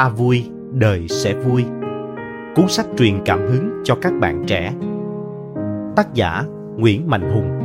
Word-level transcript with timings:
Ta 0.00 0.08
vui, 0.08 0.44
đời 0.72 1.06
sẽ 1.08 1.34
vui. 1.34 1.64
Cuốn 2.54 2.68
sách 2.68 2.86
truyền 2.98 3.14
cảm 3.24 3.48
hứng 3.48 3.80
cho 3.84 3.94
các 4.02 4.12
bạn 4.20 4.44
trẻ. 4.46 4.72
Tác 5.96 6.14
giả 6.14 6.42
Nguyễn 6.76 7.10
Mạnh 7.10 7.30
Hùng. 7.34 7.60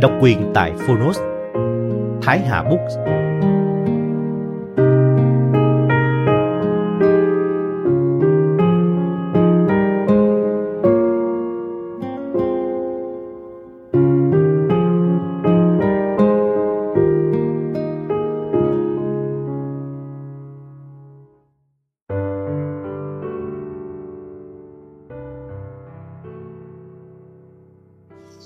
Độc 0.00 0.12
quyền 0.20 0.50
tại 0.54 0.72
Phonos. 0.78 1.20
Thái 2.22 2.38
Hà 2.38 2.62
Books. 2.62 3.21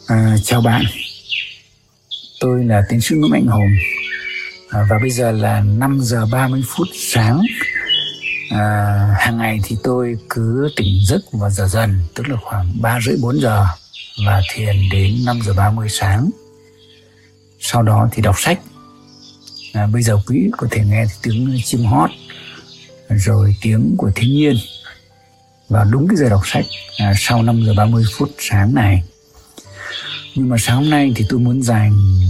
À, 0.07 0.37
chào 0.43 0.61
bạn, 0.61 0.85
tôi 2.41 2.65
là 2.65 2.83
tiến 2.89 3.01
sĩ 3.01 3.15
Nguyễn 3.15 3.31
Mạnh 3.31 3.47
Hùng 3.47 3.77
à, 4.71 4.87
và 4.91 4.99
bây 4.99 5.11
giờ 5.11 5.31
là 5.33 5.61
5 5.61 5.99
giờ 6.03 6.27
30 6.33 6.63
phút 6.67 6.89
sáng. 6.95 7.41
À, 8.51 8.97
hàng 9.19 9.39
ngày 9.39 9.59
thì 9.65 9.77
tôi 9.85 10.17
cứ 10.31 10.69
tỉnh 10.77 11.01
giấc 11.07 11.21
vào 11.33 11.51
giờ 11.51 11.67
dần, 11.67 11.99
tức 12.15 12.29
là 12.29 12.37
khoảng 12.43 12.83
3 12.83 13.01
rưỡi 13.01 13.17
4 13.23 13.41
giờ 13.41 13.67
và 14.27 14.43
thiền 14.55 14.77
đến 14.93 15.25
5 15.25 15.41
giờ 15.45 15.53
30 15.57 15.89
sáng. 15.91 16.31
Sau 17.61 17.83
đó 17.83 18.09
thì 18.13 18.23
đọc 18.23 18.37
sách. 18.39 18.61
À, 19.73 19.87
bây 19.87 20.03
giờ 20.03 20.19
quý 20.27 20.51
có 20.57 20.67
thể 20.71 20.85
nghe 20.85 21.05
tiếng 21.23 21.59
chim 21.65 21.85
hót, 21.85 22.11
rồi 23.09 23.57
tiếng 23.63 23.95
của 23.99 24.11
thiên 24.15 24.31
nhiên. 24.31 24.57
Và 25.69 25.85
đúng 25.91 26.09
cái 26.09 26.17
giờ 26.17 26.29
đọc 26.29 26.43
sách 26.45 26.65
à, 26.99 27.13
sau 27.19 27.43
5 27.43 27.63
giờ 27.67 27.75
30 27.77 28.05
phút 28.19 28.31
sáng 28.39 28.75
này 28.75 29.03
nhưng 30.37 30.49
mà 30.49 30.57
sáng 30.59 30.77
hôm 30.77 30.91
nay 30.91 31.13
thì 31.17 31.25
tôi 31.29 31.41
muốn 31.41 31.63
dành 31.63 32.21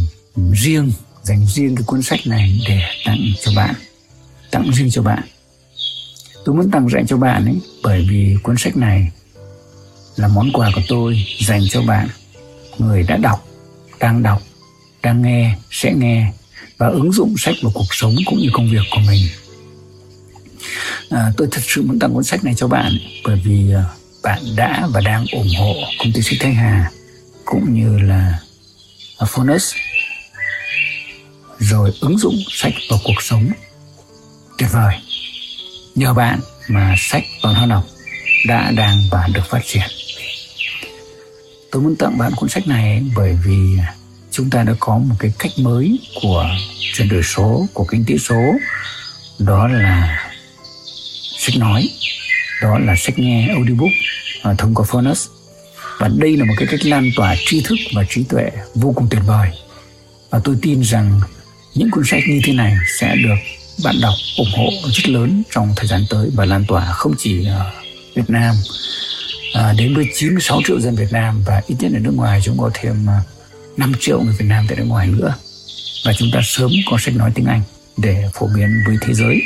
riêng 0.53 0.93
dành 1.23 1.47
riêng 1.47 1.77
cái 1.77 1.85
cuốn 1.87 2.03
sách 2.03 2.21
này 2.27 2.61
để 2.69 2.81
tặng 3.05 3.33
cho 3.41 3.53
bạn. 3.57 3.75
Tặng 4.51 4.71
riêng 4.75 4.91
cho 4.91 5.03
bạn. 5.03 5.23
Tôi 6.45 6.55
muốn 6.55 6.71
tặng 6.71 6.89
dành 6.89 7.07
cho 7.07 7.17
bạn 7.17 7.45
ấy 7.45 7.61
bởi 7.83 8.07
vì 8.11 8.37
cuốn 8.43 8.57
sách 8.59 8.77
này 8.77 9.13
là 10.17 10.29
món 10.29 10.53
quà 10.53 10.71
của 10.75 10.81
tôi 10.89 11.27
dành 11.47 11.63
cho 11.71 11.83
bạn 11.83 12.09
người 12.79 13.03
đã 13.03 13.17
đọc 13.17 13.47
đang 14.01 14.23
đọc 14.23 14.43
đang 15.03 15.23
nghe 15.23 15.57
sẽ 15.71 15.93
nghe 15.95 16.33
và 16.79 16.89
ứng 16.89 17.13
dụng 17.13 17.35
sách 17.39 17.55
vào 17.63 17.73
cuộc 17.75 17.87
sống 17.91 18.15
cũng 18.27 18.39
như 18.39 18.49
công 18.53 18.71
việc 18.71 18.83
của 18.91 19.01
mình. 19.07 19.23
À, 21.11 21.33
tôi 21.37 21.49
thật 21.51 21.63
sự 21.65 21.83
muốn 21.83 21.99
tặng 21.99 22.15
cuốn 22.15 22.25
sách 22.25 22.45
này 22.45 22.55
cho 22.55 22.69
bạn 22.69 22.99
bởi 23.25 23.41
vì 23.45 23.73
à, 23.75 23.85
bạn 24.23 24.43
đã 24.57 24.89
và 24.93 25.01
đang 25.01 25.27
ủng 25.33 25.49
hộ 25.59 25.75
công 25.99 26.13
ty 26.13 26.23
sách 26.23 26.39
Thanh 26.41 26.55
Hà 26.55 26.91
cũng 27.47 27.75
như 27.75 27.99
là 27.99 28.39
Phonus 29.29 29.75
rồi 31.59 31.93
ứng 32.01 32.19
dụng 32.19 32.35
sách 32.51 32.73
vào 32.91 32.99
cuộc 33.05 33.23
sống. 33.23 33.49
Tuyệt 34.59 34.69
vời. 34.73 34.95
Nhờ 35.95 36.15
bạn 36.15 36.41
mà 36.69 36.95
sách 36.99 37.23
và 37.43 37.51
hoa 37.51 37.67
đọc 37.67 37.85
đã 38.47 38.71
đang 38.71 39.03
và 39.11 39.29
được 39.35 39.43
phát 39.51 39.61
triển. 39.65 39.89
Tôi 41.73 41.83
muốn 41.83 41.97
tặng 41.97 42.19
bạn 42.19 42.33
cuốn 42.37 42.49
sách 42.49 42.67
này 42.67 43.03
bởi 43.17 43.39
vì 43.45 43.79
chúng 44.31 44.51
ta 44.51 44.63
đã 44.63 44.73
có 44.81 44.99
một 44.99 45.15
cái 45.19 45.33
cách 45.39 45.53
mới 45.59 45.99
của 46.23 46.47
chuyển 46.95 47.09
đổi 47.09 47.23
số, 47.23 47.67
của 47.75 47.85
kinh 47.85 48.05
tế 48.09 48.19
số. 48.19 48.41
Đó 49.39 49.69
là 49.69 50.23
sách 51.39 51.57
nói, 51.57 51.89
đó 52.63 52.79
là 52.79 52.95
sách 52.97 53.19
nghe 53.19 53.49
audiobook 53.49 53.91
à, 54.43 54.55
thông 54.59 54.75
qua 54.75 54.87
Phonus 54.89 55.29
và 55.99 56.09
đây 56.09 56.37
là 56.37 56.45
một 56.45 56.55
cái 56.57 56.69
cách 56.71 56.87
lan 56.87 57.11
tỏa 57.17 57.37
tri 57.47 57.63
thức 57.63 57.79
và 57.95 58.05
trí 58.11 58.25
tuệ 58.25 58.51
vô 58.75 58.93
cùng 58.97 59.07
tuyệt 59.11 59.23
vời. 59.27 59.49
Và 60.31 60.41
tôi 60.45 60.57
tin 60.63 60.81
rằng 60.81 61.21
những 61.75 61.91
cuốn 61.91 62.05
sách 62.07 62.23
như 62.29 62.41
thế 62.45 62.53
này 62.53 62.77
sẽ 62.99 63.17
được 63.17 63.37
bạn 63.85 63.95
đọc 64.01 64.15
ủng 64.39 64.51
hộ 64.57 64.71
rất 64.93 65.09
lớn 65.09 65.43
trong 65.51 65.73
thời 65.77 65.87
gian 65.87 66.01
tới 66.11 66.31
và 66.35 66.45
lan 66.45 66.65
tỏa 66.69 66.93
không 66.93 67.15
chỉ 67.19 67.47
ở 67.47 67.71
Việt 68.15 68.31
Nam. 68.31 68.55
À, 69.53 69.73
đến 69.79 69.95
với 69.95 70.05
96 70.15 70.61
triệu 70.65 70.81
dân 70.81 70.97
Việt 70.97 71.13
Nam 71.13 71.43
và 71.47 71.63
ít 71.67 71.77
nhất 71.81 71.93
ở 71.95 71.99
nước 71.99 72.13
ngoài 72.15 72.41
chúng 72.45 72.59
có 72.59 72.71
thêm 72.75 73.09
à, 73.09 73.21
5 73.77 73.93
triệu 74.01 74.21
người 74.21 74.35
Việt 74.39 74.47
Nam 74.49 74.67
tại 74.69 74.79
nước 74.79 74.85
ngoài 74.85 75.07
nữa. 75.07 75.35
Và 76.05 76.13
chúng 76.13 76.31
ta 76.33 76.41
sớm 76.45 76.71
có 76.91 76.97
sách 77.01 77.17
nói 77.17 77.31
tiếng 77.35 77.47
Anh 77.47 77.63
để 77.97 78.25
phổ 78.35 78.49
biến 78.57 78.69
với 78.87 78.97
thế 79.01 79.15
giới. 79.15 79.43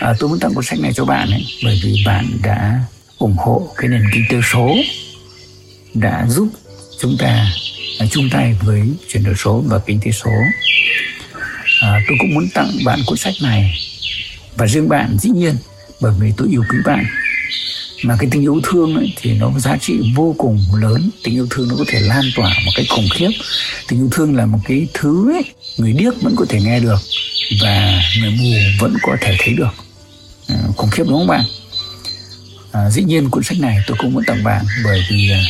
À, 0.00 0.14
tôi 0.18 0.30
muốn 0.30 0.40
tặng 0.40 0.54
cuốn 0.54 0.64
sách 0.64 0.80
này 0.80 0.92
cho 0.92 1.04
bạn 1.04 1.30
ấy 1.30 1.46
bởi 1.64 1.80
vì 1.84 2.02
bạn 2.06 2.38
đã 2.42 2.80
ủng 3.18 3.36
hộ 3.36 3.72
cái 3.76 3.88
nền 3.88 4.02
kinh 4.12 4.24
tế 4.28 4.36
số 4.52 4.74
đã 6.00 6.26
giúp 6.28 6.48
chúng 7.00 7.16
ta 7.18 7.52
à, 7.98 8.06
chung 8.10 8.30
tay 8.30 8.56
với 8.62 8.82
chuyển 9.08 9.24
đổi 9.24 9.34
số 9.44 9.64
và 9.66 9.78
kinh 9.78 10.00
tế 10.04 10.10
số. 10.12 10.30
À, 11.80 12.00
tôi 12.08 12.16
cũng 12.20 12.34
muốn 12.34 12.48
tặng 12.54 12.70
bạn 12.84 13.00
cuốn 13.06 13.18
sách 13.18 13.34
này. 13.42 13.78
Và 14.56 14.66
riêng 14.66 14.88
bạn 14.88 15.16
dĩ 15.20 15.30
nhiên 15.30 15.56
bởi 16.00 16.12
vì 16.20 16.32
tôi 16.36 16.48
yêu 16.50 16.64
quý 16.70 16.78
bạn. 16.84 17.06
Mà 18.02 18.16
cái 18.18 18.28
tình 18.30 18.42
yêu 18.42 18.60
thương 18.64 18.96
ấy, 18.96 19.12
thì 19.16 19.32
nó 19.32 19.50
có 19.54 19.60
giá 19.60 19.76
trị 19.80 19.94
vô 20.14 20.34
cùng 20.38 20.64
lớn. 20.80 21.10
Tình 21.24 21.34
yêu 21.34 21.46
thương 21.50 21.68
nó 21.68 21.74
có 21.78 21.84
thể 21.88 22.00
lan 22.00 22.24
tỏa 22.36 22.54
một 22.64 22.72
cách 22.76 22.86
khủng 22.88 23.08
khiếp. 23.14 23.30
Tình 23.88 24.00
yêu 24.00 24.08
thương 24.12 24.36
là 24.36 24.46
một 24.46 24.58
cái 24.68 24.86
thứ 24.94 25.32
ấy, 25.32 25.44
người 25.78 25.92
điếc 25.92 26.22
vẫn 26.22 26.36
có 26.36 26.46
thể 26.48 26.60
nghe 26.60 26.80
được 26.80 26.98
và 27.62 28.02
người 28.20 28.30
mù 28.30 28.44
vẫn 28.80 28.96
có 29.02 29.16
thể 29.20 29.36
thấy 29.38 29.54
được. 29.54 29.74
À, 30.48 30.56
khủng 30.76 30.90
khiếp 30.90 31.04
đúng 31.08 31.18
không 31.18 31.26
bạn? 31.26 31.44
À, 32.72 32.90
dĩ 32.90 33.02
nhiên 33.02 33.30
cuốn 33.30 33.42
sách 33.42 33.58
này 33.60 33.78
tôi 33.86 33.96
cũng 34.00 34.12
muốn 34.12 34.24
tặng 34.26 34.44
bạn 34.44 34.64
bởi 34.84 35.04
vì 35.10 35.30
à, 35.30 35.42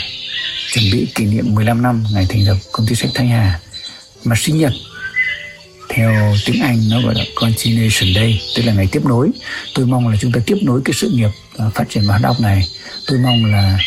chuẩn 0.73 0.85
bị 0.93 1.07
kỷ 1.15 1.25
niệm 1.25 1.55
15 1.55 1.83
năm 1.83 2.05
ngày 2.13 2.27
thành 2.29 2.47
lập 2.47 2.57
công 2.73 2.87
ty 2.87 2.95
sách 2.95 3.11
Thanh 3.15 3.29
Hà 3.29 3.61
mà 4.25 4.37
sinh 4.39 4.59
nhật. 4.59 4.73
Theo 5.89 6.35
tiếng 6.47 6.63
Anh 6.63 6.81
nó 6.91 7.01
gọi 7.01 7.15
là 7.15 7.25
Continuation 7.35 8.15
Day 8.15 8.41
tức 8.57 8.63
là 8.63 8.73
ngày 8.73 8.89
tiếp 8.93 9.05
nối. 9.05 9.31
Tôi 9.75 9.87
mong 9.87 10.09
là 10.09 10.17
chúng 10.21 10.33
ta 10.33 10.41
tiếp 10.47 10.57
nối 10.63 10.81
cái 10.85 10.95
sự 10.95 11.11
nghiệp 11.11 11.31
à, 11.59 11.67
phát 11.75 11.85
triển 11.89 12.09
bán 12.09 12.23
đọc 12.23 12.37
này. 12.41 12.69
Tôi 13.07 13.19
mong 13.19 13.45
là 13.45 13.79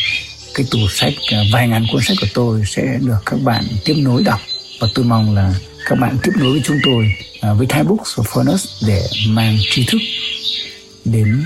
cái 0.54 0.66
tủ 0.70 0.78
sách 0.88 1.12
à, 1.32 1.38
vài 1.52 1.68
ngàn 1.68 1.86
cuốn 1.92 2.02
sách 2.02 2.16
của 2.20 2.26
tôi 2.34 2.62
sẽ 2.66 2.98
được 3.00 3.18
các 3.26 3.40
bạn 3.42 3.64
tiếp 3.84 3.94
nối 3.94 4.22
đọc. 4.22 4.40
Và 4.80 4.88
tôi 4.94 5.04
mong 5.04 5.34
là 5.34 5.54
các 5.86 5.98
bạn 5.98 6.18
tiếp 6.22 6.32
nối 6.36 6.52
với 6.52 6.62
chúng 6.64 6.78
tôi 6.84 7.14
à, 7.40 7.52
với 7.52 7.66
Thai 7.66 7.84
Books 7.84 8.10
và 8.16 8.24
Furnace 8.24 8.86
để 8.86 9.02
mang 9.28 9.58
tri 9.70 9.84
thức 9.84 9.98
đến 11.04 11.44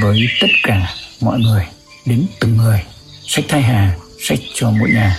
với 0.00 0.26
tất 0.40 0.50
cả 0.62 0.94
mọi 1.20 1.38
người, 1.38 1.64
đến 2.06 2.26
từng 2.40 2.56
người. 2.56 2.82
Sách 3.26 3.44
Thai 3.48 3.62
Hà, 3.62 3.96
sách 4.20 4.38
cho 4.54 4.70
mỗi 4.70 4.90
nhà. 4.90 5.18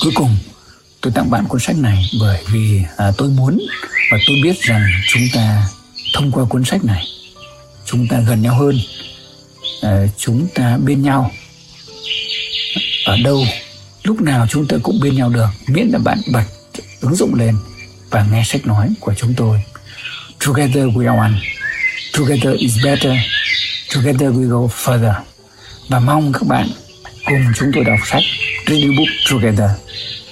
Cuối 0.00 0.12
cùng, 0.14 0.36
tôi 1.00 1.12
tặng 1.12 1.30
bạn 1.30 1.44
cuốn 1.48 1.60
sách 1.60 1.76
này 1.76 2.04
bởi 2.20 2.38
vì 2.52 2.82
à, 2.96 3.12
tôi 3.18 3.28
muốn 3.28 3.58
và 4.10 4.18
tôi 4.26 4.36
biết 4.42 4.60
rằng 4.60 4.90
chúng 5.08 5.22
ta 5.34 5.68
thông 6.14 6.32
qua 6.32 6.44
cuốn 6.44 6.64
sách 6.64 6.84
này 6.84 7.04
chúng 7.86 8.08
ta 8.08 8.20
gần 8.20 8.42
nhau 8.42 8.54
hơn 8.54 8.80
à, 9.82 10.06
chúng 10.16 10.48
ta 10.54 10.76
bên 10.76 11.02
nhau. 11.02 11.30
Ở 13.04 13.16
đâu 13.24 13.44
lúc 14.02 14.20
nào 14.20 14.46
chúng 14.50 14.66
ta 14.68 14.76
cũng 14.82 15.00
bên 15.00 15.14
nhau 15.14 15.28
được 15.28 15.48
miễn 15.66 15.88
là 15.88 15.98
bạn 15.98 16.18
bật 16.32 16.44
ứng 17.00 17.14
dụng 17.14 17.34
lên 17.34 17.56
và 18.10 18.26
nghe 18.32 18.42
sách 18.44 18.66
nói 18.66 18.88
của 19.00 19.14
chúng 19.16 19.34
tôi. 19.34 19.62
Together 20.46 20.84
we 20.84 21.08
are 21.08 21.18
one. 21.18 21.34
Together 22.18 22.56
is 22.58 22.84
better. 22.84 23.12
Together 23.94 24.32
we 24.32 24.48
go 24.48 24.68
further. 24.84 25.14
Và 25.88 25.98
mong 25.98 26.32
các 26.32 26.42
bạn 26.42 26.68
cùng 27.32 27.52
chúng 27.54 27.72
tôi 27.74 27.84
đọc 27.84 27.98
sách 28.06 28.22
reading 28.66 28.96
book 28.96 29.08
together. 29.30 29.70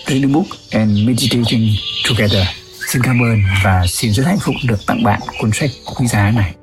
Reading 0.07 0.33
book 0.33 0.47
and 0.71 0.91
meditating 1.07 1.69
together. 2.09 2.47
Xin 2.89 3.03
cảm 3.03 3.23
ơn 3.23 3.43
và 3.65 3.87
xin 3.87 4.13
rất 4.13 4.27
hạnh 4.27 4.39
phúc 4.41 4.55
được 4.65 4.87
tặng 4.87 5.03
bạn 5.03 5.21
cuốn 5.41 5.51
sách 5.53 5.71
quý 5.97 6.07
giá 6.07 6.31
này. 6.31 6.60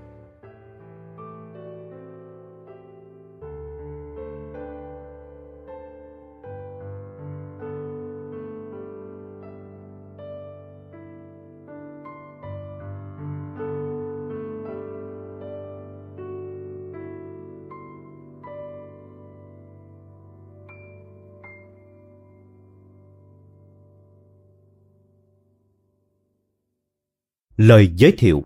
Lời 27.57 27.92
giới 27.95 28.12
thiệu 28.18 28.44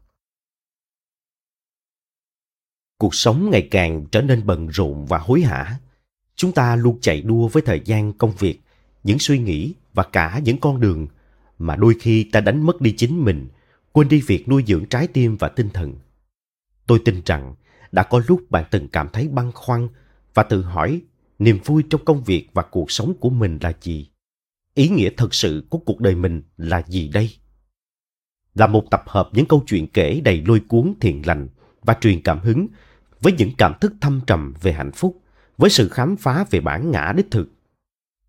Cuộc 2.98 3.16
sống 3.16 3.50
ngày 3.52 3.68
càng 3.72 4.06
trở 4.12 4.22
nên 4.22 4.46
bận 4.46 4.68
rộn 4.68 5.06
và 5.06 5.18
hối 5.18 5.42
hả. 5.42 5.80
Chúng 6.36 6.52
ta 6.52 6.76
luôn 6.76 6.98
chạy 7.02 7.22
đua 7.22 7.48
với 7.48 7.64
thời 7.66 7.82
gian 7.86 8.14
công 8.14 8.32
việc, 8.40 8.60
những 9.04 9.20
suy 9.20 9.40
nghĩ 9.40 9.74
và 9.94 10.04
cả 10.04 10.42
những 10.44 10.58
con 10.58 10.80
đường 10.80 11.08
mà 11.58 11.76
đôi 11.76 11.96
khi 12.00 12.24
ta 12.24 12.40
đánh 12.40 12.66
mất 12.66 12.82
đi 12.82 12.94
chính 12.98 13.26
mình, 13.26 13.48
quên 13.92 14.08
đi 14.08 14.22
việc 14.28 14.50
nuôi 14.50 14.64
dưỡng 14.68 14.86
trái 14.86 15.08
tim 15.08 15.38
và 15.38 15.50
tinh 15.50 15.70
thần. 15.74 15.96
Tôi 16.88 17.02
tin 17.06 17.22
rằng 17.26 17.56
đã 17.92 18.04
có 18.04 18.22
lúc 18.28 18.52
bạn 18.52 18.66
từng 18.72 18.88
cảm 18.88 19.10
thấy 19.14 19.28
băn 19.28 19.52
khoăn 19.52 19.88
và 20.34 20.44
tự 20.44 20.62
hỏi 20.62 21.02
niềm 21.40 21.60
vui 21.66 21.84
trong 21.90 22.06
công 22.06 22.24
việc 22.24 22.48
và 22.54 22.64
cuộc 22.64 22.92
sống 22.92 23.14
của 23.20 23.30
mình 23.30 23.60
là 23.62 23.74
gì? 23.82 24.10
Ý 24.74 24.90
nghĩa 24.90 25.10
thật 25.18 25.34
sự 25.34 25.68
của 25.70 25.78
cuộc 25.78 26.00
đời 26.00 26.16
mình 26.16 26.42
là 26.58 26.84
gì 26.88 27.08
đây? 27.08 27.32
Là 28.56 28.68
một 28.68 28.84
tập 28.92 29.04
hợp 29.08 29.30
những 29.34 29.46
câu 29.46 29.64
chuyện 29.68 29.88
kể 29.88 30.22
đầy 30.24 30.44
lôi 30.48 30.60
cuốn 30.60 30.94
thiện 31.00 31.26
lành 31.26 31.48
và 31.82 31.98
truyền 32.02 32.22
cảm 32.22 32.40
hứng 32.40 32.68
với 33.22 33.34
những 33.34 33.52
cảm 33.58 33.74
thức 33.82 33.94
thâm 34.02 34.22
trầm 34.28 34.54
về 34.62 34.74
hạnh 34.74 34.92
phúc, 34.92 35.22
với 35.58 35.70
sự 35.70 35.90
khám 35.90 36.16
phá 36.16 36.46
về 36.50 36.62
bản 36.62 36.92
ngã 36.92 37.14
đích 37.18 37.32
thực. 37.32 37.50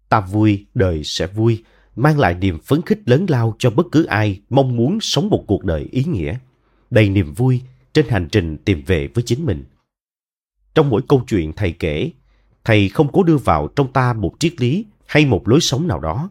Ta 0.09 0.21
vui, 0.21 0.67
đời 0.75 1.05
sẽ 1.05 1.27
vui, 1.27 1.65
mang 1.97 2.19
lại 2.19 2.35
niềm 2.35 2.59
phấn 2.59 2.83
khích 2.83 3.01
lớn 3.07 3.27
lao 3.29 3.57
cho 3.59 3.71
bất 3.71 3.87
cứ 3.93 4.05
ai 4.05 4.41
mong 4.51 4.77
muốn 4.77 4.99
sống 5.01 5.29
một 5.29 5.45
cuộc 5.47 5.65
đời 5.65 5.89
ý 5.93 6.05
nghĩa, 6.05 6.39
đầy 6.91 7.09
niềm 7.09 7.35
vui 7.35 7.63
trên 7.93 8.09
hành 8.09 8.29
trình 8.33 8.57
tìm 8.65 8.83
về 8.87 9.09
với 9.15 9.25
chính 9.27 9.47
mình. 9.47 9.65
Trong 10.75 10.91
mỗi 10.91 11.03
câu 11.09 11.25
chuyện 11.29 11.53
thầy 11.53 11.73
kể, 11.73 12.11
thầy 12.65 12.89
không 12.89 13.13
cố 13.13 13.23
đưa 13.23 13.37
vào 13.37 13.69
trong 13.77 13.93
ta 13.93 14.13
một 14.13 14.35
triết 14.39 14.61
lý 14.61 14.87
hay 15.07 15.27
một 15.27 15.49
lối 15.49 15.61
sống 15.61 15.89
nào 15.89 16.01
đó. 16.01 16.31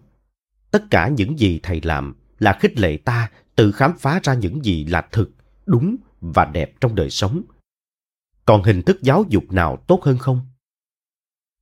Tất 0.72 0.84
cả 0.90 1.08
những 1.08 1.40
gì 1.40 1.60
thầy 1.64 1.82
làm 1.84 2.16
là 2.40 2.58
khích 2.60 2.80
lệ 2.80 2.98
ta 2.98 3.30
tự 3.56 3.72
khám 3.72 3.98
phá 3.98 4.20
ra 4.24 4.34
những 4.34 4.66
gì 4.66 4.86
là 4.86 5.08
thực, 5.12 5.32
đúng 5.66 5.96
và 6.22 6.46
đẹp 6.46 6.74
trong 6.82 6.96
đời 6.96 7.10
sống. 7.10 7.42
Còn 8.46 8.64
hình 8.64 8.82
thức 8.82 8.98
giáo 9.02 9.26
dục 9.30 9.52
nào 9.52 9.84
tốt 9.88 10.04
hơn 10.04 10.18
không? 10.18 10.42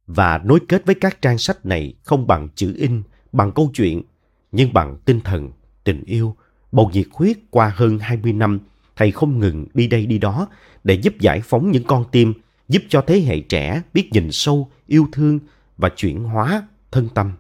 Và 0.07 0.37
nối 0.37 0.59
kết 0.67 0.85
với 0.85 0.95
các 0.95 1.21
trang 1.21 1.37
sách 1.37 1.65
này 1.65 1.93
không 2.03 2.27
bằng 2.27 2.47
chữ 2.55 2.73
in, 2.77 3.03
bằng 3.31 3.51
câu 3.51 3.71
chuyện, 3.73 4.01
nhưng 4.51 4.73
bằng 4.73 4.97
tinh 5.05 5.19
thần, 5.19 5.51
tình 5.83 6.03
yêu, 6.03 6.35
bầu 6.71 6.89
nhiệt 6.93 7.07
huyết 7.11 7.37
qua 7.49 7.73
hơn 7.75 7.99
20 7.99 8.33
năm, 8.33 8.59
thầy 8.95 9.11
không 9.11 9.39
ngừng 9.39 9.65
đi 9.73 9.87
đây 9.87 10.05
đi 10.05 10.17
đó 10.17 10.47
để 10.83 10.93
giúp 10.93 11.13
giải 11.19 11.41
phóng 11.43 11.71
những 11.71 11.83
con 11.83 12.05
tim, 12.11 12.33
giúp 12.67 12.83
cho 12.89 13.01
thế 13.07 13.21
hệ 13.21 13.39
trẻ 13.39 13.81
biết 13.93 14.09
nhìn 14.11 14.31
sâu, 14.31 14.71
yêu 14.87 15.07
thương 15.11 15.39
và 15.77 15.89
chuyển 15.89 16.23
hóa 16.23 16.67
thân 16.91 17.09
tâm. 17.15 17.31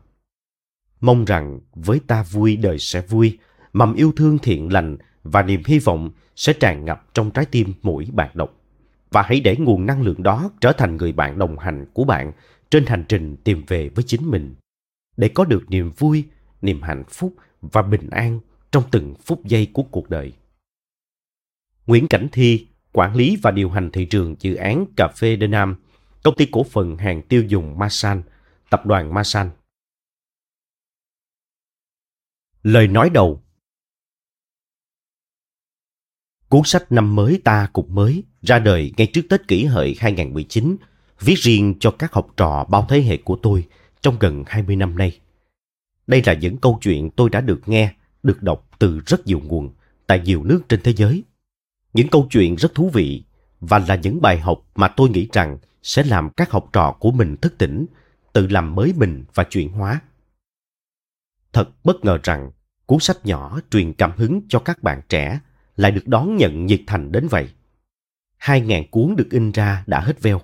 Mong 1.01 1.25
rằng 1.25 1.59
với 1.73 1.99
ta 2.07 2.23
vui 2.23 2.57
đời 2.57 2.79
sẽ 2.79 3.01
vui, 3.01 3.37
mầm 3.73 3.93
yêu 3.93 4.13
thương 4.15 4.37
thiện 4.37 4.73
lành 4.73 4.97
và 5.23 5.43
niềm 5.43 5.61
hy 5.65 5.79
vọng 5.79 6.11
sẽ 6.35 6.53
tràn 6.53 6.85
ngập 6.85 7.13
trong 7.13 7.31
trái 7.31 7.45
tim 7.45 7.73
mỗi 7.81 8.07
bạn 8.13 8.29
đọc. 8.33 8.55
Và 9.11 9.21
hãy 9.21 9.39
để 9.39 9.55
nguồn 9.59 9.85
năng 9.85 10.01
lượng 10.01 10.23
đó 10.23 10.51
trở 10.61 10.71
thành 10.71 10.97
người 10.97 11.11
bạn 11.11 11.39
đồng 11.39 11.59
hành 11.59 11.85
của 11.93 12.03
bạn 12.03 12.31
trên 12.69 12.85
hành 12.85 13.03
trình 13.09 13.35
tìm 13.43 13.63
về 13.67 13.89
với 13.89 14.03
chính 14.07 14.31
mình, 14.31 14.55
để 15.17 15.29
có 15.29 15.45
được 15.45 15.69
niềm 15.69 15.91
vui, 15.91 16.23
niềm 16.61 16.81
hạnh 16.81 17.03
phúc 17.09 17.35
và 17.61 17.81
bình 17.81 18.09
an 18.09 18.39
trong 18.71 18.83
từng 18.91 19.15
phút 19.25 19.45
giây 19.45 19.67
của 19.73 19.83
cuộc 19.83 20.09
đời. 20.09 20.33
Nguyễn 21.87 22.07
Cảnh 22.07 22.27
Thi, 22.31 22.67
quản 22.91 23.15
lý 23.15 23.37
và 23.41 23.51
điều 23.51 23.69
hành 23.69 23.91
thị 23.91 24.05
trường 24.05 24.35
dự 24.39 24.55
án 24.55 24.85
Cà 24.97 25.07
phê 25.07 25.35
Đê 25.35 25.47
Nam, 25.47 25.75
công 26.23 26.35
ty 26.35 26.47
cổ 26.51 26.63
phần 26.63 26.97
hàng 26.97 27.21
tiêu 27.21 27.43
dùng 27.47 27.79
Masan, 27.79 28.21
tập 28.69 28.85
đoàn 28.85 29.13
Masan. 29.13 29.49
Lời 32.63 32.87
nói 32.87 33.09
đầu 33.09 33.41
Cuốn 36.49 36.61
sách 36.65 36.91
năm 36.91 37.15
mới 37.15 37.41
ta 37.43 37.67
cũng 37.73 37.95
mới 37.95 38.23
ra 38.41 38.59
đời 38.59 38.93
ngay 38.97 39.07
trước 39.07 39.21
Tết 39.29 39.47
kỷ 39.47 39.65
hợi 39.65 39.95
2019, 39.99 40.77
viết 41.19 41.35
riêng 41.35 41.75
cho 41.79 41.91
các 41.91 42.13
học 42.13 42.27
trò 42.37 42.65
bao 42.69 42.85
thế 42.89 43.01
hệ 43.01 43.17
của 43.17 43.35
tôi 43.35 43.67
trong 44.01 44.19
gần 44.19 44.43
20 44.47 44.75
năm 44.75 44.97
nay. 44.97 45.19
Đây 46.07 46.21
là 46.25 46.33
những 46.33 46.57
câu 46.57 46.79
chuyện 46.81 47.09
tôi 47.09 47.29
đã 47.29 47.41
được 47.41 47.61
nghe, 47.65 47.93
được 48.23 48.43
đọc 48.43 48.69
từ 48.79 48.99
rất 49.05 49.27
nhiều 49.27 49.41
nguồn 49.45 49.73
tại 50.07 50.19
nhiều 50.19 50.43
nước 50.43 50.61
trên 50.69 50.81
thế 50.83 50.93
giới. 50.93 51.23
Những 51.93 52.07
câu 52.07 52.27
chuyện 52.31 52.55
rất 52.55 52.75
thú 52.75 52.89
vị 52.93 53.23
và 53.59 53.79
là 53.79 53.95
những 53.95 54.21
bài 54.21 54.39
học 54.39 54.65
mà 54.75 54.87
tôi 54.87 55.09
nghĩ 55.09 55.27
rằng 55.33 55.57
sẽ 55.83 56.03
làm 56.03 56.29
các 56.29 56.51
học 56.51 56.69
trò 56.73 56.95
của 56.99 57.11
mình 57.11 57.37
thức 57.37 57.57
tỉnh, 57.57 57.85
tự 58.33 58.47
làm 58.47 58.75
mới 58.75 58.93
mình 58.97 59.23
và 59.33 59.43
chuyển 59.43 59.69
hóa. 59.69 60.01
Thật 61.53 61.69
bất 61.83 62.05
ngờ 62.05 62.19
rằng 62.23 62.51
cuốn 62.85 62.99
sách 62.99 63.25
nhỏ 63.25 63.59
truyền 63.71 63.93
cảm 63.93 64.11
hứng 64.17 64.41
cho 64.49 64.59
các 64.59 64.83
bạn 64.83 65.01
trẻ 65.09 65.39
lại 65.79 65.91
được 65.91 66.07
đón 66.07 66.37
nhận 66.37 66.65
nhiệt 66.65 66.81
thành 66.87 67.11
đến 67.11 67.27
vậy. 67.27 67.49
Hai 68.37 68.61
ngàn 68.61 68.87
cuốn 68.91 69.15
được 69.15 69.27
in 69.31 69.51
ra 69.51 69.83
đã 69.87 69.99
hết 69.99 70.21
veo. 70.21 70.41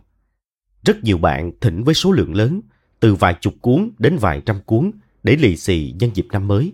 Rất 0.86 1.04
nhiều 1.04 1.18
bạn 1.18 1.52
thỉnh 1.62 1.84
với 1.84 1.94
số 1.94 2.12
lượng 2.12 2.36
lớn, 2.36 2.62
từ 3.00 3.16
vài 3.16 3.36
chục 3.42 3.54
cuốn 3.62 3.90
đến 3.98 4.18
vài 4.18 4.42
trăm 4.46 4.60
cuốn 4.66 4.92
để 5.24 5.36
lì 5.36 5.58
xì 5.58 5.96
nhân 6.00 6.12
dịp 6.14 6.28
năm 6.32 6.48
mới. 6.48 6.74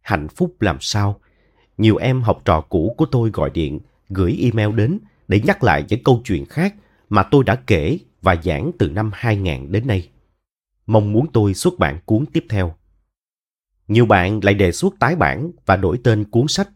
Hạnh 0.00 0.28
phúc 0.28 0.62
làm 0.62 0.76
sao? 0.80 1.20
Nhiều 1.78 1.96
em 1.96 2.22
học 2.22 2.42
trò 2.44 2.60
cũ 2.60 2.94
của 2.96 3.06
tôi 3.06 3.30
gọi 3.30 3.50
điện, 3.50 3.80
gửi 4.08 4.38
email 4.42 4.76
đến 4.76 4.98
để 5.28 5.40
nhắc 5.46 5.64
lại 5.64 5.84
những 5.88 6.02
câu 6.04 6.20
chuyện 6.24 6.46
khác 6.46 6.74
mà 7.08 7.22
tôi 7.22 7.44
đã 7.44 7.56
kể 7.66 7.98
và 8.22 8.36
giảng 8.44 8.70
từ 8.78 8.88
năm 8.88 9.10
2000 9.14 9.72
đến 9.72 9.86
nay. 9.86 10.08
Mong 10.86 11.12
muốn 11.12 11.26
tôi 11.32 11.54
xuất 11.54 11.78
bản 11.78 11.98
cuốn 12.04 12.26
tiếp 12.26 12.46
theo. 12.48 12.74
Nhiều 13.88 14.06
bạn 14.06 14.40
lại 14.42 14.54
đề 14.54 14.72
xuất 14.72 14.94
tái 14.98 15.16
bản 15.16 15.50
và 15.66 15.76
đổi 15.76 15.98
tên 16.04 16.24
cuốn 16.24 16.48
sách 16.48 16.68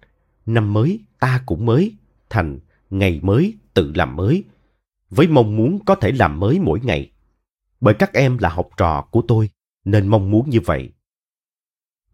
năm 0.49 0.73
mới 0.73 1.01
ta 1.21 1.43
cũng 1.47 1.67
mới, 1.67 1.97
thành 2.31 2.59
ngày 2.91 3.21
mới 3.23 3.55
tự 3.75 3.93
làm 3.95 4.17
mới, 4.17 4.45
với 5.11 5.27
mong 5.27 5.57
muốn 5.57 5.79
có 5.85 5.95
thể 5.95 6.13
làm 6.13 6.41
mới 6.41 6.59
mỗi 6.59 6.81
ngày. 6.83 7.11
Bởi 7.81 7.95
các 7.95 8.13
em 8.13 8.39
là 8.39 8.49
học 8.49 8.69
trò 8.77 9.03
của 9.11 9.23
tôi, 9.29 9.51
nên 9.85 10.09
mong 10.09 10.31
muốn 10.31 10.51
như 10.51 10.61
vậy. 10.65 10.93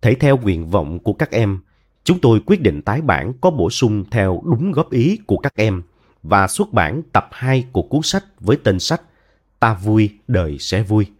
Thể 0.00 0.14
theo 0.14 0.36
nguyện 0.36 0.70
vọng 0.70 0.98
của 0.98 1.12
các 1.12 1.30
em, 1.30 1.58
chúng 2.04 2.20
tôi 2.20 2.40
quyết 2.46 2.60
định 2.60 2.82
tái 2.82 3.00
bản 3.00 3.32
có 3.40 3.50
bổ 3.50 3.70
sung 3.70 4.04
theo 4.10 4.42
đúng 4.44 4.72
góp 4.72 4.90
ý 4.90 5.18
của 5.26 5.36
các 5.36 5.54
em 5.56 5.82
và 6.22 6.48
xuất 6.48 6.72
bản 6.72 7.02
tập 7.12 7.28
2 7.32 7.66
của 7.72 7.82
cuốn 7.82 8.02
sách 8.02 8.24
với 8.40 8.58
tên 8.64 8.78
sách 8.78 9.02
Ta 9.64 9.74
vui, 9.74 10.18
đời 10.28 10.58
sẽ 10.58 10.82
vui. 10.82 11.12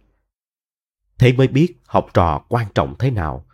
Thế 1.17 1.33
mới 1.33 1.47
biết 1.47 1.75
học 1.85 2.07
trò 2.13 2.45
quan 2.49 2.67
trọng 2.75 2.95
thế 2.99 3.11
nào. 3.11 3.45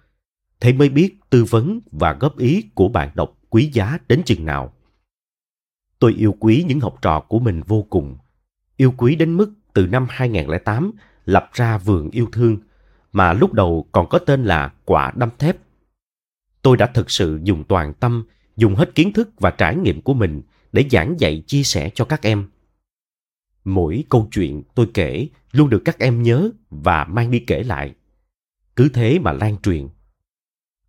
Thế 0.59 0.73
mới 0.73 0.89
biết 0.89 1.15
tư 1.31 1.43
vấn 1.43 1.79
và 1.91 2.13
góp 2.13 2.37
ý 2.37 2.63
của 2.75 2.87
bạn 2.89 3.09
đọc 3.15 3.37
quý 3.49 3.69
giá 3.73 3.97
đến 4.07 4.21
chừng 4.25 4.45
nào. 4.45 4.73
Tôi 5.99 6.13
yêu 6.13 6.35
quý 6.39 6.65
những 6.67 6.79
học 6.79 6.97
trò 7.01 7.19
của 7.19 7.39
mình 7.39 7.61
vô 7.67 7.85
cùng. 7.89 8.17
Yêu 8.77 8.93
quý 8.97 9.15
đến 9.15 9.37
mức 9.37 9.53
từ 9.73 9.87
năm 9.87 10.07
2008 10.09 10.91
lập 11.25 11.49
ra 11.53 11.77
vườn 11.77 12.09
yêu 12.09 12.27
thương 12.31 12.57
mà 13.11 13.33
lúc 13.33 13.53
đầu 13.53 13.87
còn 13.91 14.09
có 14.09 14.19
tên 14.19 14.43
là 14.43 14.73
quả 14.85 15.11
đâm 15.15 15.29
thép 15.39 15.57
Tôi 16.61 16.77
đã 16.77 16.87
thực 16.87 17.11
sự 17.11 17.39
dùng 17.43 17.63
toàn 17.63 17.93
tâm, 17.93 18.25
dùng 18.57 18.75
hết 18.75 18.95
kiến 18.95 19.13
thức 19.13 19.29
và 19.39 19.51
trải 19.51 19.75
nghiệm 19.75 20.01
của 20.01 20.13
mình 20.13 20.41
để 20.71 20.85
giảng 20.91 21.19
dạy 21.19 21.43
chia 21.47 21.63
sẻ 21.63 21.89
cho 21.95 22.05
các 22.05 22.21
em. 22.21 22.49
Mỗi 23.63 24.03
câu 24.09 24.27
chuyện 24.31 24.63
tôi 24.75 24.89
kể 24.93 25.27
luôn 25.51 25.69
được 25.69 25.81
các 25.85 25.99
em 25.99 26.23
nhớ 26.23 26.49
và 26.69 27.03
mang 27.03 27.31
đi 27.31 27.39
kể 27.39 27.63
lại. 27.63 27.93
Cứ 28.75 28.89
thế 28.89 29.19
mà 29.19 29.31
lan 29.31 29.57
truyền. 29.63 29.87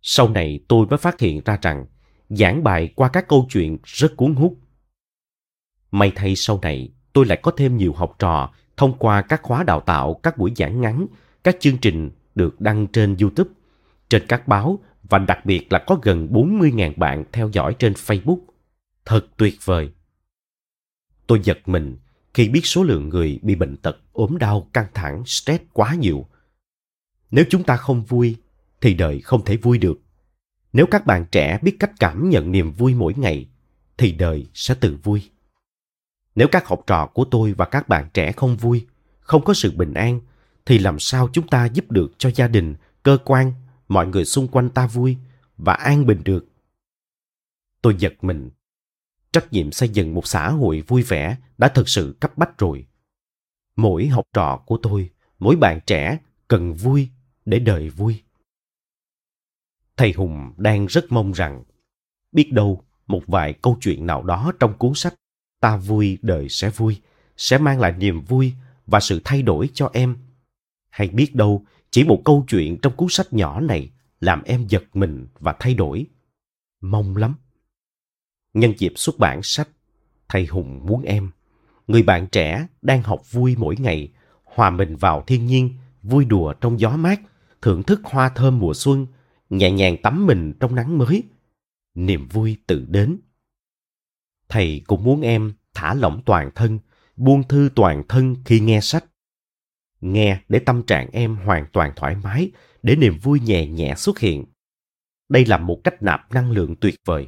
Sau 0.03 0.29
này 0.29 0.59
tôi 0.67 0.85
mới 0.85 0.97
phát 0.97 1.19
hiện 1.19 1.41
ra 1.45 1.57
rằng 1.61 1.85
giảng 2.29 2.63
bài 2.63 2.93
qua 2.95 3.09
các 3.09 3.27
câu 3.27 3.47
chuyện 3.51 3.77
rất 3.83 4.17
cuốn 4.17 4.35
hút. 4.35 4.57
May 5.91 6.11
thay 6.15 6.35
sau 6.35 6.59
này 6.61 6.89
tôi 7.13 7.25
lại 7.25 7.39
có 7.43 7.51
thêm 7.57 7.77
nhiều 7.77 7.93
học 7.93 8.15
trò 8.19 8.53
thông 8.77 8.97
qua 8.97 9.21
các 9.21 9.41
khóa 9.43 9.63
đào 9.63 9.79
tạo, 9.79 10.13
các 10.23 10.37
buổi 10.37 10.51
giảng 10.55 10.81
ngắn, 10.81 11.07
các 11.43 11.57
chương 11.59 11.77
trình 11.77 12.09
được 12.35 12.61
đăng 12.61 12.87
trên 12.87 13.17
YouTube, 13.17 13.49
trên 14.09 14.27
các 14.27 14.47
báo 14.47 14.79
và 15.09 15.17
đặc 15.17 15.45
biệt 15.45 15.73
là 15.73 15.79
có 15.87 15.99
gần 16.01 16.27
40.000 16.31 16.93
bạn 16.97 17.23
theo 17.31 17.49
dõi 17.53 17.75
trên 17.79 17.93
Facebook. 17.93 18.39
Thật 19.05 19.27
tuyệt 19.37 19.55
vời. 19.65 19.89
Tôi 21.27 21.39
giật 21.43 21.59
mình 21.65 21.97
khi 22.33 22.49
biết 22.49 22.65
số 22.65 22.83
lượng 22.83 23.09
người 23.09 23.39
bị 23.41 23.55
bệnh 23.55 23.77
tật, 23.77 23.97
ốm 24.11 24.37
đau, 24.37 24.67
căng 24.73 24.87
thẳng, 24.93 25.23
stress 25.25 25.63
quá 25.73 25.95
nhiều. 25.95 26.27
Nếu 27.31 27.45
chúng 27.49 27.63
ta 27.63 27.77
không 27.77 28.01
vui, 28.01 28.35
thì 28.83 28.93
đời 28.93 29.21
không 29.21 29.45
thể 29.45 29.57
vui 29.57 29.77
được. 29.77 30.01
Nếu 30.73 30.85
các 30.91 31.05
bạn 31.05 31.25
trẻ 31.31 31.59
biết 31.61 31.77
cách 31.79 31.91
cảm 31.99 32.29
nhận 32.29 32.51
niềm 32.51 32.71
vui 32.71 32.95
mỗi 32.95 33.13
ngày, 33.17 33.47
thì 33.97 34.11
đời 34.11 34.47
sẽ 34.53 34.75
tự 34.75 34.97
vui. 35.03 35.29
Nếu 36.35 36.47
các 36.51 36.67
học 36.67 36.83
trò 36.87 37.05
của 37.05 37.25
tôi 37.25 37.53
và 37.53 37.65
các 37.65 37.89
bạn 37.89 38.09
trẻ 38.13 38.31
không 38.31 38.57
vui, 38.57 38.87
không 39.19 39.43
có 39.43 39.53
sự 39.53 39.71
bình 39.71 39.93
an, 39.93 40.21
thì 40.65 40.79
làm 40.79 40.99
sao 40.99 41.29
chúng 41.33 41.47
ta 41.47 41.65
giúp 41.65 41.91
được 41.91 42.11
cho 42.17 42.31
gia 42.35 42.47
đình, 42.47 42.75
cơ 43.03 43.17
quan, 43.25 43.53
mọi 43.87 44.07
người 44.07 44.25
xung 44.25 44.47
quanh 44.47 44.69
ta 44.69 44.87
vui 44.87 45.17
và 45.57 45.73
an 45.73 46.05
bình 46.05 46.21
được? 46.25 46.47
Tôi 47.81 47.95
giật 47.99 48.13
mình. 48.21 48.49
Trách 49.33 49.53
nhiệm 49.53 49.71
xây 49.71 49.89
dựng 49.89 50.13
một 50.13 50.27
xã 50.27 50.49
hội 50.49 50.83
vui 50.87 51.01
vẻ 51.01 51.37
đã 51.57 51.67
thực 51.67 51.89
sự 51.89 52.17
cấp 52.19 52.37
bách 52.37 52.57
rồi. 52.57 52.85
Mỗi 53.75 54.07
học 54.07 54.25
trò 54.33 54.57
của 54.65 54.77
tôi, 54.83 55.09
mỗi 55.39 55.55
bạn 55.55 55.79
trẻ 55.85 56.17
cần 56.47 56.73
vui 56.73 57.09
để 57.45 57.59
đời 57.59 57.89
vui. 57.89 58.22
Thầy 59.97 60.11
Hùng 60.11 60.53
đang 60.57 60.85
rất 60.85 61.11
mong 61.11 61.31
rằng 61.31 61.63
biết 62.31 62.51
đâu 62.51 62.83
một 63.07 63.21
vài 63.27 63.53
câu 63.61 63.77
chuyện 63.81 64.05
nào 64.05 64.23
đó 64.23 64.51
trong 64.59 64.77
cuốn 64.77 64.93
sách 64.95 65.13
Ta 65.63 65.77
vui 65.77 66.17
đời 66.21 66.49
sẽ 66.49 66.69
vui 66.69 67.01
sẽ 67.37 67.57
mang 67.57 67.79
lại 67.79 67.93
niềm 67.97 68.21
vui 68.21 68.53
và 68.87 68.99
sự 68.99 69.21
thay 69.23 69.41
đổi 69.41 69.69
cho 69.73 69.89
em. 69.93 70.17
Hay 70.89 71.07
biết 71.07 71.35
đâu 71.35 71.65
chỉ 71.91 72.03
một 72.03 72.21
câu 72.25 72.45
chuyện 72.47 72.77
trong 72.81 72.95
cuốn 72.95 73.09
sách 73.09 73.33
nhỏ 73.33 73.59
này 73.59 73.89
làm 74.19 74.43
em 74.43 74.67
giật 74.67 74.83
mình 74.93 75.27
và 75.39 75.55
thay 75.59 75.73
đổi. 75.73 76.05
Mong 76.81 77.17
lắm. 77.17 77.35
Nhân 78.53 78.73
dịp 78.77 78.93
xuất 78.95 79.19
bản 79.19 79.39
sách, 79.43 79.69
thầy 80.29 80.45
Hùng 80.45 80.85
muốn 80.85 81.03
em, 81.03 81.31
người 81.87 82.03
bạn 82.03 82.27
trẻ 82.27 82.67
đang 82.81 83.01
học 83.01 83.31
vui 83.31 83.55
mỗi 83.57 83.75
ngày, 83.79 84.11
hòa 84.43 84.69
mình 84.69 84.95
vào 84.95 85.23
thiên 85.27 85.45
nhiên, 85.45 85.77
vui 86.01 86.25
đùa 86.25 86.53
trong 86.53 86.79
gió 86.79 86.89
mát, 86.97 87.21
thưởng 87.61 87.83
thức 87.83 88.01
hoa 88.03 88.29
thơm 88.29 88.59
mùa 88.59 88.73
xuân, 88.73 89.07
nhẹ 89.49 89.71
nhàng 89.71 89.97
tắm 90.03 90.25
mình 90.25 90.53
trong 90.59 90.75
nắng 90.75 90.97
mới. 90.97 91.23
Niềm 91.95 92.27
vui 92.27 92.57
tự 92.67 92.85
đến. 92.89 93.17
Thầy 94.49 94.81
cũng 94.87 95.03
muốn 95.03 95.21
em 95.21 95.53
thả 95.73 95.93
lỏng 95.93 96.21
toàn 96.25 96.51
thân, 96.55 96.79
buông 97.15 97.47
thư 97.47 97.69
toàn 97.75 98.03
thân 98.09 98.35
khi 98.45 98.59
nghe 98.59 98.81
sách. 98.81 99.05
Nghe 100.01 100.41
để 100.49 100.59
tâm 100.59 100.83
trạng 100.83 101.09
em 101.11 101.35
hoàn 101.35 101.65
toàn 101.73 101.91
thoải 101.95 102.15
mái, 102.15 102.51
để 102.83 102.95
niềm 102.95 103.17
vui 103.17 103.39
nhẹ 103.39 103.67
nhẹ 103.67 103.93
xuất 103.97 104.19
hiện. 104.19 104.45
Đây 105.29 105.45
là 105.45 105.57
một 105.57 105.81
cách 105.83 106.03
nạp 106.03 106.31
năng 106.31 106.51
lượng 106.51 106.75
tuyệt 106.75 106.95
vời. 107.05 107.27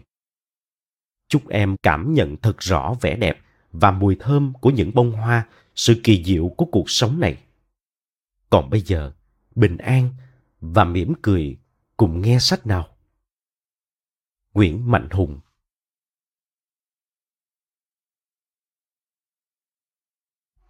Chúc 1.28 1.50
em 1.50 1.76
cảm 1.84 2.14
nhận 2.14 2.38
thật 2.38 2.60
rõ 2.60 2.96
vẻ 3.02 3.16
đẹp 3.16 3.40
và 3.72 3.92
mùi 3.92 4.16
thơm 4.20 4.54
của 4.62 4.70
những 4.70 4.92
bông 4.94 5.12
hoa, 5.12 5.48
sự 5.76 6.02
kỳ 6.04 6.24
diệu 6.24 6.48
của 6.48 6.66
cuộc 6.66 6.90
sống 6.90 7.20
này. 7.20 7.38
Còn 8.50 8.70
bây 8.70 8.82
giờ, 8.82 9.12
bình 9.56 9.78
an 9.78 10.10
và 10.62 10.84
mỉm 10.84 11.14
cười 11.22 11.58
cùng 11.98 12.22
nghe 12.22 12.38
sách 12.40 12.66
nào. 12.68 12.98
Nguyễn 14.54 14.92
Mạnh 14.92 15.10
Hùng 15.12 15.40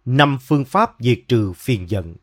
năm 0.06 0.38
phương 0.40 0.64
pháp 0.64 0.90
diệt 1.00 1.18
trừ 1.28 1.52
phiền 1.56 1.90
giận. 1.90 2.14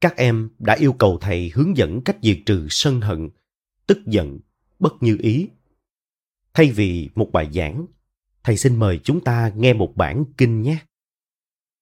Các 0.00 0.16
em 0.16 0.50
đã 0.58 0.76
yêu 0.78 0.92
cầu 0.92 1.18
thầy 1.20 1.50
hướng 1.54 1.76
dẫn 1.76 2.00
cách 2.04 2.16
diệt 2.22 2.38
trừ 2.46 2.66
sân 2.70 3.00
hận, 3.00 3.28
tức 3.86 3.98
giận, 4.06 4.40
bất 4.78 4.92
như 5.00 5.16
ý. 5.20 5.48
Thay 6.54 6.70
vì 6.70 7.10
một 7.14 7.30
bài 7.32 7.50
giảng, 7.52 7.86
thầy 8.44 8.56
xin 8.56 8.76
mời 8.76 9.00
chúng 9.04 9.24
ta 9.24 9.52
nghe 9.56 9.72
một 9.72 9.92
bản 9.96 10.24
kinh 10.36 10.62
nhé. 10.62 10.78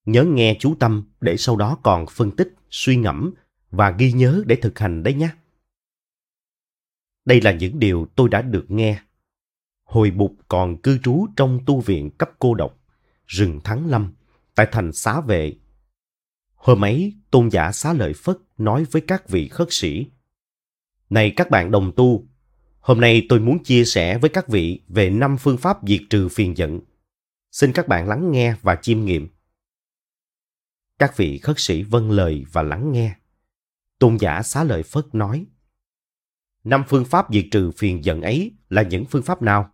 Nhớ 0.05 0.23
nghe 0.23 0.57
chú 0.59 0.75
tâm 0.79 1.03
để 1.21 1.37
sau 1.37 1.55
đó 1.55 1.77
còn 1.83 2.05
phân 2.11 2.31
tích, 2.31 2.53
suy 2.69 2.95
ngẫm 2.95 3.33
và 3.71 3.91
ghi 3.91 4.11
nhớ 4.11 4.43
để 4.45 4.55
thực 4.55 4.79
hành 4.79 5.03
đấy 5.03 5.13
nhé. 5.13 5.29
Đây 7.25 7.41
là 7.41 7.51
những 7.51 7.79
điều 7.79 8.07
tôi 8.15 8.29
đã 8.29 8.41
được 8.41 8.65
nghe. 8.67 9.01
Hồi 9.83 10.11
Bụt 10.11 10.31
còn 10.47 10.81
cư 10.81 10.97
trú 11.03 11.27
trong 11.35 11.59
tu 11.65 11.81
viện 11.81 12.11
cấp 12.11 12.31
cô 12.39 12.55
độc, 12.55 12.79
rừng 13.27 13.59
Thắng 13.63 13.89
Lâm, 13.89 14.13
tại 14.55 14.67
thành 14.71 14.93
Xá 14.93 15.21
Vệ. 15.21 15.55
Hôm 16.55 16.83
ấy, 16.83 17.13
tôn 17.31 17.49
giả 17.51 17.71
Xá 17.71 17.93
Lợi 17.93 18.13
Phất 18.13 18.37
nói 18.57 18.85
với 18.91 19.01
các 19.07 19.29
vị 19.29 19.47
khất 19.47 19.67
sĩ. 19.71 20.05
Này 21.13 21.33
các 21.35 21.49
bạn 21.49 21.71
đồng 21.71 21.91
tu, 21.95 22.27
hôm 22.79 23.01
nay 23.01 23.25
tôi 23.29 23.39
muốn 23.39 23.63
chia 23.63 23.85
sẻ 23.85 24.17
với 24.17 24.29
các 24.29 24.47
vị 24.47 24.81
về 24.87 25.09
năm 25.09 25.37
phương 25.37 25.57
pháp 25.57 25.77
diệt 25.87 26.01
trừ 26.09 26.29
phiền 26.29 26.57
giận. 26.57 26.79
Xin 27.51 27.73
các 27.73 27.87
bạn 27.87 28.07
lắng 28.07 28.31
nghe 28.31 28.55
và 28.61 28.75
chiêm 28.75 29.05
nghiệm. 29.05 29.27
Các 30.99 31.17
vị 31.17 31.37
khất 31.37 31.59
sĩ 31.59 31.83
vâng 31.83 32.11
lời 32.11 32.45
và 32.51 32.63
lắng 32.63 32.91
nghe. 32.91 33.15
Tôn 33.99 34.17
giả 34.19 34.41
xá 34.41 34.63
lợi 34.63 34.83
Phất 34.83 35.15
nói, 35.15 35.45
Năm 36.63 36.83
phương 36.87 37.05
pháp 37.05 37.25
diệt 37.33 37.45
trừ 37.51 37.71
phiền 37.71 38.03
giận 38.03 38.21
ấy 38.21 38.51
là 38.69 38.81
những 38.81 39.05
phương 39.05 39.23
pháp 39.23 39.41
nào? 39.41 39.73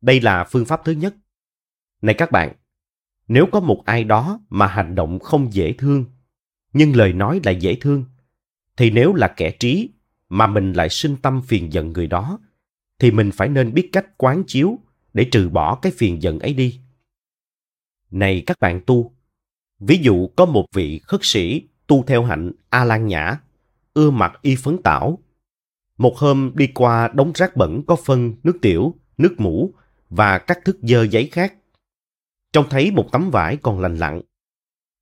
Đây 0.00 0.20
là 0.20 0.44
phương 0.44 0.64
pháp 0.64 0.80
thứ 0.84 0.92
nhất. 0.92 1.14
Này 2.02 2.14
các 2.18 2.30
bạn, 2.30 2.54
nếu 3.28 3.46
có 3.52 3.60
một 3.60 3.82
ai 3.86 4.04
đó 4.04 4.40
mà 4.48 4.66
hành 4.66 4.94
động 4.94 5.18
không 5.18 5.52
dễ 5.52 5.72
thương, 5.72 6.04
nhưng 6.72 6.96
lời 6.96 7.12
nói 7.12 7.40
lại 7.44 7.56
dễ 7.60 7.76
thương, 7.80 8.04
thì 8.76 8.90
nếu 8.90 9.14
là 9.14 9.34
kẻ 9.36 9.50
trí 9.50 9.90
mà 10.28 10.46
mình 10.46 10.72
lại 10.72 10.88
sinh 10.88 11.16
tâm 11.16 11.42
phiền 11.42 11.72
giận 11.72 11.92
người 11.92 12.06
đó, 12.06 12.38
thì 12.98 13.10
mình 13.10 13.30
phải 13.32 13.48
nên 13.48 13.74
biết 13.74 13.88
cách 13.92 14.18
quán 14.18 14.42
chiếu 14.46 14.78
để 15.14 15.24
trừ 15.24 15.48
bỏ 15.48 15.74
cái 15.74 15.92
phiền 15.96 16.22
giận 16.22 16.38
ấy 16.38 16.54
đi. 16.54 16.80
Này 18.10 18.42
các 18.46 18.60
bạn 18.60 18.80
tu, 18.86 19.12
Ví 19.80 19.98
dụ 20.02 20.26
có 20.36 20.46
một 20.46 20.66
vị 20.74 20.98
khất 20.98 21.20
sĩ 21.22 21.68
tu 21.86 22.02
theo 22.02 22.24
hạnh 22.24 22.52
A 22.70 22.84
Lan 22.84 23.06
Nhã, 23.06 23.40
ưa 23.94 24.10
mặc 24.10 24.32
y 24.42 24.56
phấn 24.56 24.82
tảo. 24.82 25.18
Một 25.98 26.18
hôm 26.18 26.52
đi 26.54 26.66
qua 26.66 27.08
đống 27.08 27.32
rác 27.34 27.56
bẩn 27.56 27.82
có 27.86 27.96
phân, 27.96 28.34
nước 28.42 28.58
tiểu, 28.62 28.94
nước 29.18 29.34
mũ 29.38 29.74
và 30.10 30.38
các 30.38 30.58
thức 30.64 30.78
dơ 30.82 31.02
giấy 31.02 31.28
khác. 31.32 31.54
Trông 32.52 32.66
thấy 32.70 32.90
một 32.90 33.08
tấm 33.12 33.30
vải 33.30 33.56
còn 33.56 33.80
lành 33.80 33.96
lặn. 33.96 34.20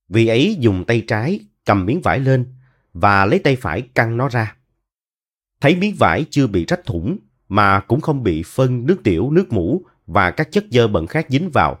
Vị 0.09 0.27
ấy 0.27 0.57
dùng 0.59 0.85
tay 0.87 1.03
trái 1.07 1.39
cầm 1.65 1.85
miếng 1.85 2.01
vải 2.01 2.19
lên 2.19 2.53
và 2.93 3.25
lấy 3.25 3.39
tay 3.39 3.55
phải 3.55 3.81
căng 3.81 4.17
nó 4.17 4.29
ra. 4.29 4.55
Thấy 5.61 5.75
miếng 5.75 5.95
vải 5.99 6.25
chưa 6.29 6.47
bị 6.47 6.65
rách 6.65 6.85
thủng 6.85 7.17
mà 7.49 7.79
cũng 7.79 8.01
không 8.01 8.23
bị 8.23 8.43
phân, 8.45 8.85
nước 8.85 8.97
tiểu, 9.03 9.31
nước 9.31 9.53
mũ 9.53 9.81
và 10.07 10.31
các 10.31 10.51
chất 10.51 10.65
dơ 10.71 10.87
bẩn 10.87 11.07
khác 11.07 11.25
dính 11.29 11.49
vào. 11.49 11.79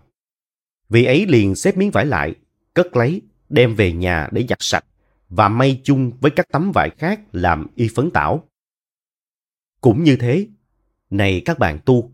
Vị 0.89 1.05
ấy 1.05 1.25
liền 1.25 1.55
xếp 1.55 1.77
miếng 1.77 1.91
vải 1.91 2.05
lại 2.05 2.35
cất 2.73 2.95
lấy, 2.95 3.21
đem 3.49 3.75
về 3.75 3.93
nhà 3.93 4.27
để 4.31 4.45
giặt 4.49 4.57
sạch 4.61 4.85
và 5.29 5.49
may 5.49 5.81
chung 5.83 6.11
với 6.21 6.31
các 6.31 6.47
tấm 6.51 6.71
vải 6.71 6.89
khác 6.89 7.21
làm 7.31 7.67
y 7.75 7.89
phấn 7.95 8.11
tảo. 8.11 8.43
Cũng 9.81 10.03
như 10.03 10.15
thế, 10.15 10.47
này 11.09 11.41
các 11.45 11.59
bạn 11.59 11.79
tu, 11.85 12.11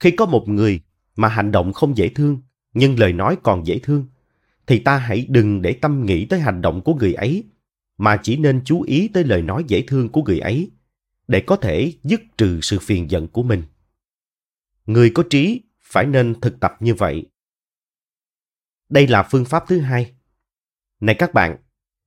khi 0.00 0.10
có 0.10 0.26
một 0.26 0.48
người 0.48 0.80
mà 1.16 1.28
hành 1.28 1.50
động 1.52 1.72
không 1.72 1.96
dễ 1.96 2.08
thương, 2.08 2.42
nhưng 2.74 2.98
lời 2.98 3.12
nói 3.12 3.36
còn 3.42 3.66
dễ 3.66 3.78
thương, 3.78 4.06
thì 4.66 4.78
ta 4.78 4.98
hãy 4.98 5.26
đừng 5.28 5.62
để 5.62 5.72
tâm 5.72 6.06
nghĩ 6.06 6.24
tới 6.24 6.40
hành 6.40 6.60
động 6.60 6.80
của 6.80 6.94
người 6.94 7.14
ấy, 7.14 7.44
mà 7.98 8.20
chỉ 8.22 8.36
nên 8.36 8.60
chú 8.64 8.82
ý 8.82 9.08
tới 9.08 9.24
lời 9.24 9.42
nói 9.42 9.64
dễ 9.68 9.82
thương 9.82 10.08
của 10.08 10.22
người 10.22 10.38
ấy, 10.38 10.70
để 11.28 11.40
có 11.40 11.56
thể 11.56 11.92
dứt 12.04 12.20
trừ 12.38 12.60
sự 12.62 12.78
phiền 12.78 13.10
giận 13.10 13.28
của 13.28 13.42
mình. 13.42 13.62
Người 14.86 15.10
có 15.10 15.22
trí 15.30 15.62
phải 15.82 16.06
nên 16.06 16.40
thực 16.40 16.60
tập 16.60 16.76
như 16.80 16.94
vậy 16.94 17.26
đây 18.94 19.06
là 19.06 19.22
phương 19.22 19.44
pháp 19.44 19.64
thứ 19.68 19.80
hai. 19.80 20.12
Này 21.00 21.14
các 21.14 21.34
bạn, 21.34 21.56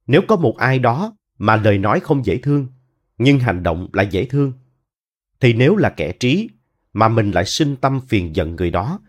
nếu 0.07 0.21
có 0.27 0.35
một 0.35 0.57
ai 0.57 0.79
đó 0.79 1.17
mà 1.37 1.55
lời 1.55 1.77
nói 1.77 1.99
không 1.99 2.25
dễ 2.25 2.37
thương, 2.37 2.67
nhưng 3.17 3.39
hành 3.39 3.63
động 3.63 3.89
lại 3.93 4.07
dễ 4.11 4.25
thương, 4.25 4.53
Thì 5.39 5.53
nếu 5.53 5.75
là 5.75 5.89
kẻ 5.89 6.11
trí 6.11 6.49
mà 6.93 7.07
mình 7.07 7.31
lại 7.31 7.45
sinh 7.45 7.75
tâm 7.75 8.01
phiền 8.07 8.35
giận 8.35 8.55
người 8.55 8.71
đó, 8.71 8.99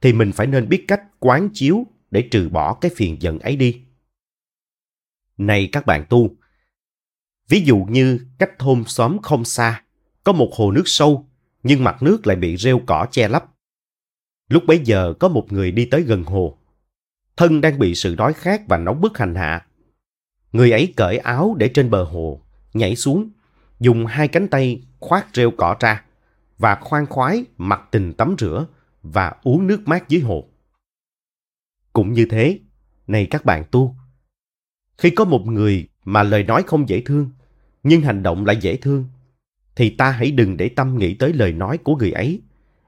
thì 0.00 0.12
mình 0.12 0.32
phải 0.32 0.46
nên 0.46 0.68
biết 0.68 0.84
cách 0.88 1.02
quán 1.18 1.48
chiếu 1.52 1.86
để 2.10 2.28
trừ 2.30 2.48
bỏ 2.48 2.74
cái 2.74 2.90
phiền 2.96 3.22
giận 3.22 3.38
ấy 3.38 3.56
đi. 3.56 3.82
Này 5.38 5.68
các 5.72 5.86
bạn 5.86 6.04
tu, 6.08 6.30
ví 7.48 7.60
dụ 7.60 7.86
như 7.90 8.20
cách 8.38 8.58
thôn 8.58 8.84
xóm 8.86 9.18
không 9.22 9.44
xa, 9.44 9.82
có 10.24 10.32
một 10.32 10.50
hồ 10.56 10.70
nước 10.70 10.82
sâu, 10.86 11.28
nhưng 11.62 11.84
mặt 11.84 12.02
nước 12.02 12.26
lại 12.26 12.36
bị 12.36 12.56
rêu 12.56 12.80
cỏ 12.86 13.06
che 13.10 13.28
lấp. 13.28 13.44
Lúc 14.48 14.62
bấy 14.66 14.80
giờ 14.84 15.14
có 15.20 15.28
một 15.28 15.52
người 15.52 15.72
đi 15.72 15.84
tới 15.84 16.02
gần 16.02 16.24
hồ. 16.24 16.58
Thân 17.36 17.60
đang 17.60 17.78
bị 17.78 17.94
sự 17.94 18.14
đói 18.14 18.32
khát 18.32 18.62
và 18.68 18.78
nóng 18.78 19.00
bức 19.00 19.18
hành 19.18 19.34
hạ. 19.34 19.66
Người 20.52 20.70
ấy 20.70 20.92
cởi 20.96 21.18
áo 21.18 21.54
để 21.58 21.70
trên 21.74 21.90
bờ 21.90 22.04
hồ, 22.04 22.40
nhảy 22.74 22.96
xuống, 22.96 23.30
dùng 23.80 24.06
hai 24.06 24.28
cánh 24.28 24.48
tay 24.48 24.82
khoát 25.00 25.26
rêu 25.34 25.50
cỏ 25.50 25.76
ra 25.80 26.04
và 26.58 26.74
khoan 26.74 27.06
khoái 27.06 27.44
mặc 27.56 27.80
tình 27.90 28.12
tắm 28.12 28.34
rửa 28.38 28.66
và 29.02 29.34
uống 29.42 29.66
nước 29.66 29.82
mát 29.88 30.08
dưới 30.08 30.20
hồ. 30.20 30.48
Cũng 31.92 32.12
như 32.12 32.26
thế, 32.30 32.60
này 33.06 33.26
các 33.26 33.44
bạn 33.44 33.64
tu, 33.70 33.94
khi 34.98 35.10
có 35.10 35.24
một 35.24 35.46
người 35.46 35.88
mà 36.04 36.22
lời 36.22 36.44
nói 36.44 36.62
không 36.66 36.88
dễ 36.88 37.00
thương, 37.00 37.30
nhưng 37.82 38.00
hành 38.00 38.22
động 38.22 38.46
lại 38.46 38.56
dễ 38.60 38.76
thương, 38.76 39.04
thì 39.76 39.90
ta 39.90 40.10
hãy 40.10 40.30
đừng 40.30 40.56
để 40.56 40.68
tâm 40.68 40.98
nghĩ 40.98 41.14
tới 41.14 41.32
lời 41.32 41.52
nói 41.52 41.78
của 41.78 41.96
người 41.96 42.10
ấy, 42.10 42.40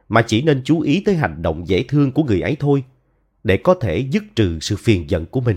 mà 0.08 0.22
chỉ 0.26 0.42
nên 0.42 0.62
chú 0.64 0.80
ý 0.80 1.02
tới 1.04 1.16
hành 1.16 1.42
động 1.42 1.68
dễ 1.68 1.82
thương 1.82 2.12
của 2.12 2.24
người 2.24 2.40
ấy 2.40 2.56
thôi, 2.60 2.84
để 3.44 3.56
có 3.56 3.74
thể 3.74 3.98
dứt 3.98 4.22
trừ 4.36 4.58
sự 4.60 4.76
phiền 4.76 5.10
giận 5.10 5.26
của 5.26 5.40
mình. 5.40 5.56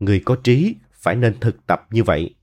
Người 0.00 0.22
có 0.24 0.36
trí 0.44 0.74
phải 0.92 1.16
nên 1.16 1.40
thực 1.40 1.66
tập 1.66 1.86
như 1.90 2.04
vậy. 2.04 2.34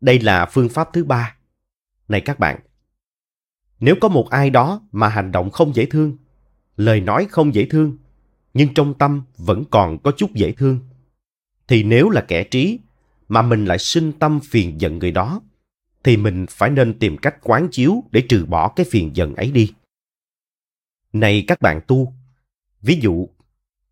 Đây 0.00 0.18
là 0.18 0.46
phương 0.46 0.68
pháp 0.68 0.88
thứ 0.92 1.04
ba. 1.04 1.36
Này 2.08 2.20
các 2.20 2.38
bạn, 2.38 2.60
nếu 3.80 3.94
có 4.00 4.08
một 4.08 4.30
ai 4.30 4.50
đó 4.50 4.82
mà 4.92 5.08
hành 5.08 5.32
động 5.32 5.50
không 5.50 5.74
dễ 5.74 5.86
thương, 5.86 6.16
lời 6.76 7.00
nói 7.00 7.26
không 7.30 7.54
dễ 7.54 7.66
thương, 7.70 7.96
nhưng 8.54 8.74
trong 8.74 8.94
tâm 8.94 9.22
vẫn 9.36 9.64
còn 9.70 9.98
có 9.98 10.12
chút 10.16 10.34
dễ 10.34 10.52
thương, 10.52 10.80
thì 11.68 11.82
nếu 11.82 12.10
là 12.10 12.24
kẻ 12.28 12.44
trí 12.44 12.78
mà 13.28 13.42
mình 13.42 13.64
lại 13.64 13.78
sinh 13.78 14.12
tâm 14.12 14.40
phiền 14.40 14.80
giận 14.80 14.98
người 14.98 15.10
đó, 15.10 15.40
thì 16.04 16.16
mình 16.16 16.46
phải 16.50 16.70
nên 16.70 16.98
tìm 16.98 17.16
cách 17.16 17.36
quán 17.42 17.68
chiếu 17.70 18.04
để 18.10 18.20
trừ 18.28 18.46
bỏ 18.48 18.68
cái 18.68 18.86
phiền 18.90 19.16
giận 19.16 19.34
ấy 19.34 19.50
đi. 19.50 19.72
Này 21.12 21.44
các 21.46 21.60
bạn 21.60 21.80
tu, 21.86 22.12
ví 22.82 22.98
dụ, 23.02 23.28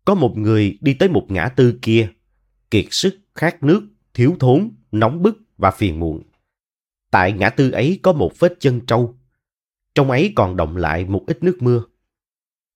có 0.05 0.15
một 0.15 0.37
người 0.37 0.77
đi 0.81 0.93
tới 0.93 1.09
một 1.09 1.25
ngã 1.29 1.49
tư 1.49 1.79
kia, 1.81 2.09
kiệt 2.71 2.85
sức, 2.91 3.19
khát 3.35 3.63
nước, 3.63 3.83
thiếu 4.13 4.35
thốn, 4.39 4.71
nóng 4.91 5.21
bức 5.21 5.41
và 5.57 5.71
phiền 5.71 5.99
muộn. 5.99 6.23
Tại 7.11 7.31
ngã 7.31 7.49
tư 7.49 7.71
ấy 7.71 7.99
có 8.03 8.13
một 8.13 8.39
vết 8.39 8.53
chân 8.59 8.81
trâu, 8.85 9.17
trong 9.95 10.11
ấy 10.11 10.33
còn 10.35 10.55
động 10.55 10.77
lại 10.77 11.05
một 11.05 11.23
ít 11.27 11.43
nước 11.43 11.57
mưa. 11.61 11.83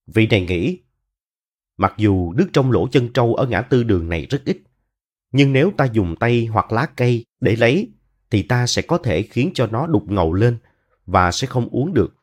Vị 0.08 0.28
này 0.28 0.42
nghĩ, 0.42 0.80
mặc 1.78 1.94
dù 1.98 2.34
nước 2.34 2.50
trong 2.54 2.72
lỗ 2.72 2.88
chân 2.88 3.14
trâu 3.14 3.36
ở 3.36 3.48
ngã 3.48 3.62
tư 3.62 3.84
đường 3.84 4.10
này 4.10 4.26
rất 4.30 4.42
ít, 4.46 4.58
nhưng 5.32 5.54
nếu 5.54 5.72
ta 5.78 5.86
dùng 5.86 6.16
tay 6.20 6.46
hoặc 6.46 6.72
lá 6.72 6.86
cây 6.96 7.26
để 7.40 7.56
lấy, 7.56 7.92
thì 8.30 8.44
ta 8.44 8.68
sẽ 8.68 8.82
có 8.82 8.98
thể 8.98 9.24
khiến 9.24 9.52
cho 9.54 9.68
nó 9.68 9.88
đục 9.88 10.04
ngầu 10.08 10.34
lên 10.34 10.58
và 11.06 11.32
sẽ 11.32 11.48
không 11.48 11.70
uống 11.70 11.94
được. 11.94 12.16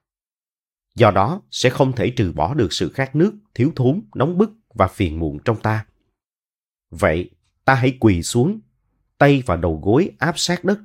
Do 0.95 1.11
đó, 1.11 1.43
sẽ 1.51 1.71
không 1.71 1.93
thể 1.93 2.11
trừ 2.11 2.33
bỏ 2.33 2.55
được 2.55 2.73
sự 2.73 2.93
khát 2.93 3.17
nước, 3.17 3.35
thiếu 3.55 3.73
thốn, 3.77 4.01
nóng 4.15 4.39
bức 4.39 4.51
và 4.75 4.89
phiền 4.89 5.19
muộn 5.19 5.39
trong 5.45 5.61
ta. 5.61 5.87
Vậy, 6.91 7.31
ta 7.65 7.75
hãy 7.75 7.97
quỳ 8.01 8.23
xuống, 8.23 8.61
tay 9.19 9.43
và 9.47 9.57
đầu 9.57 9.81
gối 9.83 10.11
áp 10.19 10.39
sát 10.39 10.65
đất, 10.65 10.81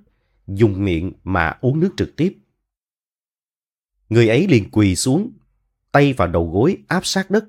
dùng 0.48 0.86
miệng 0.86 1.14
mà 1.24 1.58
uống 1.62 1.80
nước 1.80 1.94
trực 1.98 2.16
tiếp. 2.16 2.38
Người 4.10 4.30
ấy 4.30 4.48
liền 4.48 4.72
quỳ 4.72 4.96
xuống, 4.96 5.32
tay 5.92 6.14
và 6.14 6.28
đầu 6.28 6.52
gối 6.52 6.78
áp 6.88 7.06
sát 7.06 7.32
đất, 7.32 7.46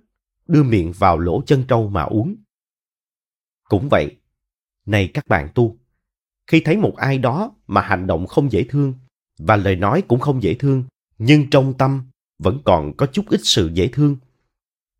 đưa 0.46 0.62
miệng 0.62 0.92
vào 0.92 1.18
lỗ 1.18 1.42
chân 1.46 1.64
trâu 1.68 1.88
mà 1.88 2.02
uống. 2.02 2.36
Cũng 3.68 3.88
vậy, 3.88 4.16
này 4.90 5.10
các 5.14 5.28
bạn 5.28 5.48
tu, 5.54 5.78
khi 6.46 6.60
thấy 6.60 6.76
một 6.76 6.96
ai 6.96 7.18
đó 7.18 7.52
mà 7.66 7.80
hành 7.80 8.06
động 8.06 8.26
không 8.26 8.52
dễ 8.52 8.64
thương 8.64 8.94
và 9.38 9.56
lời 9.56 9.76
nói 9.76 10.02
cũng 10.08 10.20
không 10.20 10.42
dễ 10.42 10.54
thương, 10.54 10.84
nhưng 11.18 11.50
trong 11.50 11.74
tâm 11.78 12.02
vẫn 12.38 12.58
còn 12.64 12.96
có 12.96 13.06
chút 13.06 13.24
ít 13.28 13.40
sự 13.42 13.70
dễ 13.74 13.88
thương, 13.88 14.16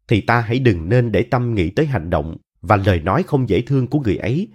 thì 0.09 0.21
ta 0.21 0.41
hãy 0.41 0.59
đừng 0.59 0.89
nên 0.89 1.13
để 1.13 1.23
tâm 1.23 1.55
nghĩ 1.55 1.71
tới 1.71 1.87
hành 1.87 2.11
động 2.11 2.37
và 2.61 2.77
lời 2.77 3.01
nói 3.01 3.23
không 3.23 3.49
dễ 3.49 3.63
thương 3.63 3.87
của 3.87 4.01
người 4.01 4.17
ấy, 4.17 4.49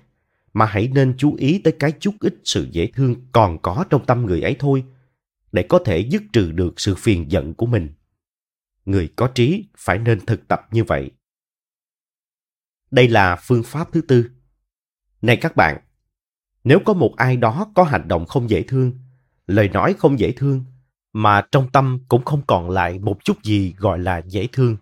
mà 0.54 0.66
hãy 0.66 0.88
nên 0.88 1.16
chú 1.18 1.36
ý 1.36 1.62
tới 1.64 1.76
cái 1.80 1.92
chút 2.00 2.16
ít 2.20 2.36
sự 2.44 2.68
dễ 2.72 2.88
thương 2.88 3.16
còn 3.32 3.62
có 3.62 3.86
trong 3.90 4.06
tâm 4.06 4.26
người 4.26 4.42
ấy 4.42 4.56
thôi, 4.60 4.84
để 5.52 5.64
có 5.64 5.80
thể 5.86 6.00
dứt 6.00 6.24
trừ 6.34 6.52
được 6.52 6.80
sự 6.80 6.96
phiền 6.96 7.32
giận 7.32 7.54
của 7.54 7.66
mình. 7.66 7.90
Người 8.86 9.10
có 9.16 9.28
trí 9.28 9.66
phải 9.78 10.00
nên 10.00 10.26
thực 10.26 10.48
tập 10.48 10.68
như 10.72 10.84
vậy. 10.84 11.12
Đây 12.92 13.08
là 13.08 13.36
phương 13.42 13.64
pháp 13.64 13.92
thứ 13.92 14.02
tư. 14.02 14.30
Này 15.22 15.38
các 15.38 15.56
bạn, 15.56 15.82
nếu 16.64 16.80
có 16.86 16.94
một 16.94 17.14
ai 17.16 17.38
đó 17.38 17.72
có 17.76 17.84
hành 17.84 18.08
động 18.08 18.26
không 18.26 18.50
dễ 18.50 18.64
thương, 18.64 19.00
lời 19.48 19.70
nói 19.70 19.96
không 19.98 20.20
dễ 20.20 20.32
thương, 20.32 20.64
mà 21.14 21.42
trong 21.52 21.70
tâm 21.70 22.00
cũng 22.08 22.26
không 22.26 22.42
còn 22.48 22.70
lại 22.70 23.00
một 23.00 23.24
chút 23.24 23.44
gì 23.44 23.74
gọi 23.78 24.00
là 24.00 24.22
dễ 24.28 24.48
thương, 24.52 24.78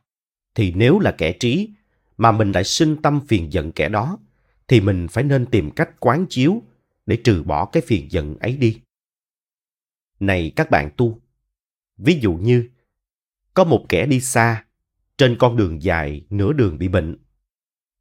thì 0.56 0.74
nếu 0.76 1.00
là 1.00 1.16
kẻ 1.18 1.32
trí, 1.32 1.70
mà 2.18 2.32
mình 2.32 2.52
lại 2.52 2.64
sinh 2.64 3.02
tâm 3.02 3.22
phiền 3.28 3.54
giận 3.54 3.72
kẻ 3.72 3.90
đó, 3.90 4.18
thì 4.68 4.82
mình 4.82 5.08
phải 5.08 5.24
nên 5.24 5.46
tìm 5.46 5.72
cách 5.72 5.90
quán 6.00 6.26
chiếu 6.30 6.62
để 7.06 7.18
trừ 7.24 7.44
bỏ 7.44 7.66
cái 7.66 7.84
phiền 7.86 8.12
giận 8.12 8.38
ấy 8.40 8.58
đi. 8.58 8.82
Này 10.20 10.52
các 10.56 10.72
bạn 10.72 10.90
tu, 10.98 11.20
ví 11.98 12.20
dụ 12.22 12.34
như 12.34 12.70
có 13.54 13.64
một 13.64 13.86
kẻ 13.90 14.06
đi 14.06 14.20
xa, 14.20 14.66
trên 15.18 15.38
con 15.40 15.58
đường 15.58 15.84
dài 15.84 16.26
nửa 16.30 16.54
đường 16.54 16.78
bị 16.78 16.88
bệnh, 16.88 17.18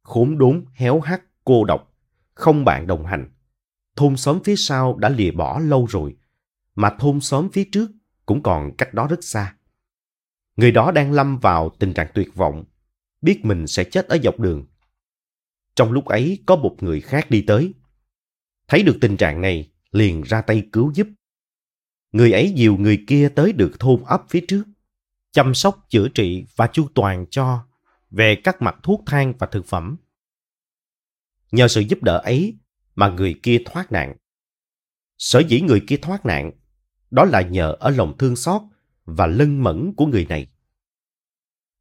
khốn 0.03 0.37
đốn 0.37 0.65
héo 0.73 0.99
hắt 0.99 1.21
cô 1.43 1.63
độc, 1.63 1.92
không 2.33 2.65
bạn 2.65 2.87
đồng 2.87 3.05
hành. 3.05 3.29
Thôn 3.95 4.17
xóm 4.17 4.39
phía 4.43 4.55
sau 4.55 4.97
đã 4.97 5.09
lìa 5.09 5.31
bỏ 5.31 5.59
lâu 5.59 5.85
rồi, 5.89 6.15
mà 6.75 6.95
thôn 6.99 7.19
xóm 7.19 7.49
phía 7.53 7.63
trước 7.71 7.91
cũng 8.25 8.43
còn 8.43 8.71
cách 8.77 8.93
đó 8.93 9.07
rất 9.07 9.23
xa. 9.23 9.55
Người 10.55 10.71
đó 10.71 10.91
đang 10.91 11.11
lâm 11.11 11.37
vào 11.37 11.69
tình 11.79 11.93
trạng 11.93 12.11
tuyệt 12.13 12.35
vọng, 12.35 12.63
biết 13.21 13.45
mình 13.45 13.67
sẽ 13.67 13.83
chết 13.83 14.07
ở 14.07 14.17
dọc 14.23 14.39
đường. 14.39 14.65
Trong 15.75 15.91
lúc 15.91 16.05
ấy 16.05 16.39
có 16.45 16.55
một 16.55 16.75
người 16.81 17.01
khác 17.01 17.31
đi 17.31 17.43
tới. 17.47 17.73
Thấy 18.67 18.83
được 18.83 18.97
tình 19.01 19.17
trạng 19.17 19.41
này, 19.41 19.71
liền 19.91 20.21
ra 20.21 20.41
tay 20.41 20.67
cứu 20.71 20.91
giúp. 20.95 21.07
Người 22.11 22.31
ấy 22.31 22.53
dìu 22.55 22.77
người 22.77 23.03
kia 23.07 23.29
tới 23.35 23.53
được 23.53 23.79
thôn 23.79 24.03
ấp 24.05 24.23
phía 24.29 24.45
trước, 24.47 24.63
chăm 25.31 25.53
sóc 25.53 25.85
chữa 25.89 26.07
trị 26.07 26.45
và 26.55 26.67
chu 26.67 26.87
toàn 26.93 27.25
cho 27.29 27.65
về 28.11 28.35
các 28.43 28.61
mặt 28.61 28.75
thuốc 28.83 29.03
thang 29.05 29.33
và 29.39 29.47
thực 29.47 29.65
phẩm. 29.65 29.97
Nhờ 31.53 31.67
sự 31.67 31.81
giúp 31.81 32.03
đỡ 32.03 32.17
ấy 32.17 32.57
mà 32.95 33.09
người 33.09 33.39
kia 33.43 33.57
thoát 33.65 33.91
nạn. 33.91 34.15
Sở 35.17 35.39
dĩ 35.39 35.61
người 35.61 35.83
kia 35.87 35.97
thoát 35.97 36.25
nạn, 36.25 36.51
đó 37.11 37.25
là 37.25 37.41
nhờ 37.41 37.75
ở 37.79 37.89
lòng 37.89 38.17
thương 38.17 38.35
xót 38.35 38.61
và 39.05 39.27
lân 39.27 39.63
mẫn 39.63 39.93
của 39.97 40.05
người 40.05 40.25
này. 40.29 40.47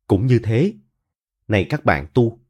Cũng 0.06 0.26
như 0.26 0.40
thế, 0.42 0.74
này 1.48 1.66
các 1.70 1.84
bạn 1.84 2.06
tu, 2.14 2.40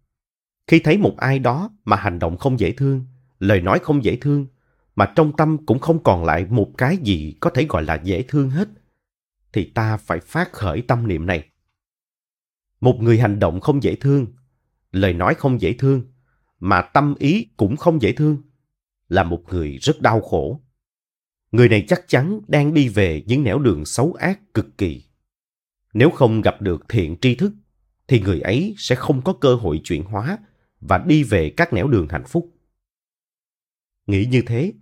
khi 0.66 0.80
thấy 0.80 0.98
một 0.98 1.14
ai 1.16 1.38
đó 1.38 1.70
mà 1.84 1.96
hành 1.96 2.18
động 2.18 2.36
không 2.36 2.60
dễ 2.60 2.72
thương, 2.72 3.06
lời 3.38 3.60
nói 3.60 3.78
không 3.78 4.04
dễ 4.04 4.16
thương, 4.16 4.46
mà 4.94 5.12
trong 5.16 5.36
tâm 5.36 5.66
cũng 5.66 5.78
không 5.78 6.02
còn 6.02 6.24
lại 6.24 6.46
một 6.50 6.72
cái 6.78 6.96
gì 6.96 7.36
có 7.40 7.50
thể 7.50 7.66
gọi 7.68 7.82
là 7.82 8.00
dễ 8.04 8.24
thương 8.28 8.50
hết, 8.50 8.68
thì 9.52 9.70
ta 9.74 9.96
phải 9.96 10.20
phát 10.20 10.52
khởi 10.52 10.82
tâm 10.82 11.08
niệm 11.08 11.26
này. 11.26 11.48
Một 12.80 12.96
người 13.00 13.18
hành 13.18 13.38
động 13.38 13.60
không 13.60 13.82
dễ 13.82 13.94
thương, 13.94 14.26
lời 14.92 15.12
nói 15.12 15.34
không 15.34 15.60
dễ 15.60 15.72
thương, 15.72 16.11
mà 16.64 16.82
tâm 16.82 17.14
ý 17.18 17.46
cũng 17.56 17.76
không 17.76 18.02
dễ 18.02 18.12
thương, 18.12 18.42
là 19.08 19.24
một 19.24 19.42
người 19.50 19.78
rất 19.82 20.00
đau 20.00 20.20
khổ. 20.20 20.60
Người 21.52 21.68
này 21.68 21.84
chắc 21.88 22.04
chắn 22.08 22.40
đang 22.48 22.74
đi 22.74 22.88
về 22.88 23.24
những 23.26 23.44
nẻo 23.44 23.58
đường 23.58 23.84
xấu 23.84 24.12
ác 24.12 24.54
cực 24.54 24.78
kỳ. 24.78 25.04
Nếu 25.94 26.10
không 26.10 26.40
gặp 26.40 26.62
được 26.62 26.84
thiện 26.88 27.16
tri 27.20 27.34
thức, 27.34 27.52
thì 28.08 28.20
người 28.20 28.40
ấy 28.40 28.74
sẽ 28.78 28.94
không 28.94 29.22
có 29.22 29.32
cơ 29.32 29.54
hội 29.54 29.80
chuyển 29.84 30.02
hóa 30.02 30.38
và 30.80 30.98
đi 30.98 31.22
về 31.22 31.50
các 31.56 31.72
nẻo 31.72 31.88
đường 31.88 32.06
hạnh 32.10 32.24
phúc. 32.26 32.52
Nghĩ 34.06 34.24
như 34.24 34.42
thế, 34.46 34.72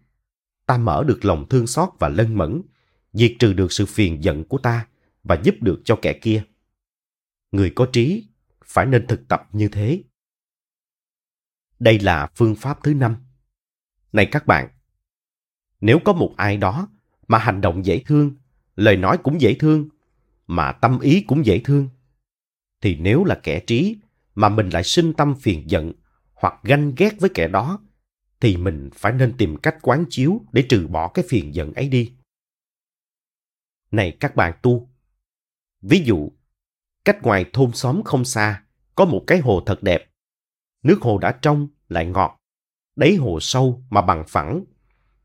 ta 0.66 0.78
mở 0.78 1.04
được 1.06 1.24
lòng 1.24 1.48
thương 1.48 1.66
xót 1.66 1.88
và 1.98 2.08
lân 2.08 2.34
mẫn, 2.34 2.62
diệt 3.12 3.32
trừ 3.38 3.52
được 3.52 3.72
sự 3.72 3.86
phiền 3.86 4.24
giận 4.24 4.44
của 4.44 4.58
ta 4.58 4.86
và 5.22 5.40
giúp 5.42 5.54
được 5.60 5.80
cho 5.84 5.98
kẻ 6.02 6.12
kia. 6.12 6.42
Người 7.52 7.70
có 7.70 7.86
trí 7.92 8.28
phải 8.64 8.86
nên 8.86 9.06
thực 9.06 9.28
tập 9.28 9.48
như 9.52 9.68
thế. 9.68 10.02
Đây 11.80 11.98
là 11.98 12.28
phương 12.36 12.54
pháp 12.54 12.82
thứ 12.82 12.94
năm. 12.94 13.16
Này 14.12 14.26
các 14.26 14.46
bạn, 14.46 14.68
nếu 15.80 15.98
có 16.04 16.12
một 16.12 16.34
ai 16.36 16.56
đó 16.56 16.88
mà 17.28 17.38
hành 17.38 17.60
động 17.60 17.86
dễ 17.86 18.02
thương, 18.06 18.34
lời 18.76 18.96
nói 18.96 19.18
cũng 19.22 19.40
dễ 19.40 19.54
thương, 19.54 19.88
mà 20.46 20.72
tâm 20.72 21.00
ý 21.00 21.20
cũng 21.20 21.46
dễ 21.46 21.60
thương, 21.64 21.88
thì 22.80 22.96
nếu 22.96 23.24
là 23.24 23.40
kẻ 23.42 23.60
trí 23.60 23.96
mà 24.34 24.48
mình 24.48 24.68
lại 24.68 24.84
sinh 24.84 25.12
tâm 25.12 25.34
phiền 25.40 25.70
giận 25.70 25.92
hoặc 26.34 26.54
ganh 26.62 26.94
ghét 26.96 27.20
với 27.20 27.30
kẻ 27.34 27.48
đó, 27.48 27.78
thì 28.40 28.56
mình 28.56 28.90
phải 28.94 29.12
nên 29.12 29.36
tìm 29.36 29.56
cách 29.56 29.76
quán 29.82 30.04
chiếu 30.10 30.40
để 30.52 30.66
trừ 30.68 30.86
bỏ 30.86 31.08
cái 31.08 31.24
phiền 31.28 31.54
giận 31.54 31.72
ấy 31.72 31.88
đi. 31.88 32.12
Này 33.90 34.16
các 34.20 34.36
bạn 34.36 34.58
tu, 34.62 34.88
ví 35.82 36.02
dụ, 36.04 36.30
cách 37.04 37.22
ngoài 37.22 37.44
thôn 37.52 37.72
xóm 37.72 38.02
không 38.04 38.24
xa, 38.24 38.64
có 38.94 39.04
một 39.04 39.24
cái 39.26 39.38
hồ 39.38 39.62
thật 39.66 39.82
đẹp. 39.82 40.09
Nước 40.82 40.98
hồ 41.02 41.18
đã 41.18 41.38
trong, 41.42 41.68
lại 41.88 42.06
ngọt. 42.06 42.36
Đáy 42.96 43.14
hồ 43.14 43.38
sâu 43.40 43.82
mà 43.90 44.02
bằng 44.02 44.24
phẳng. 44.28 44.64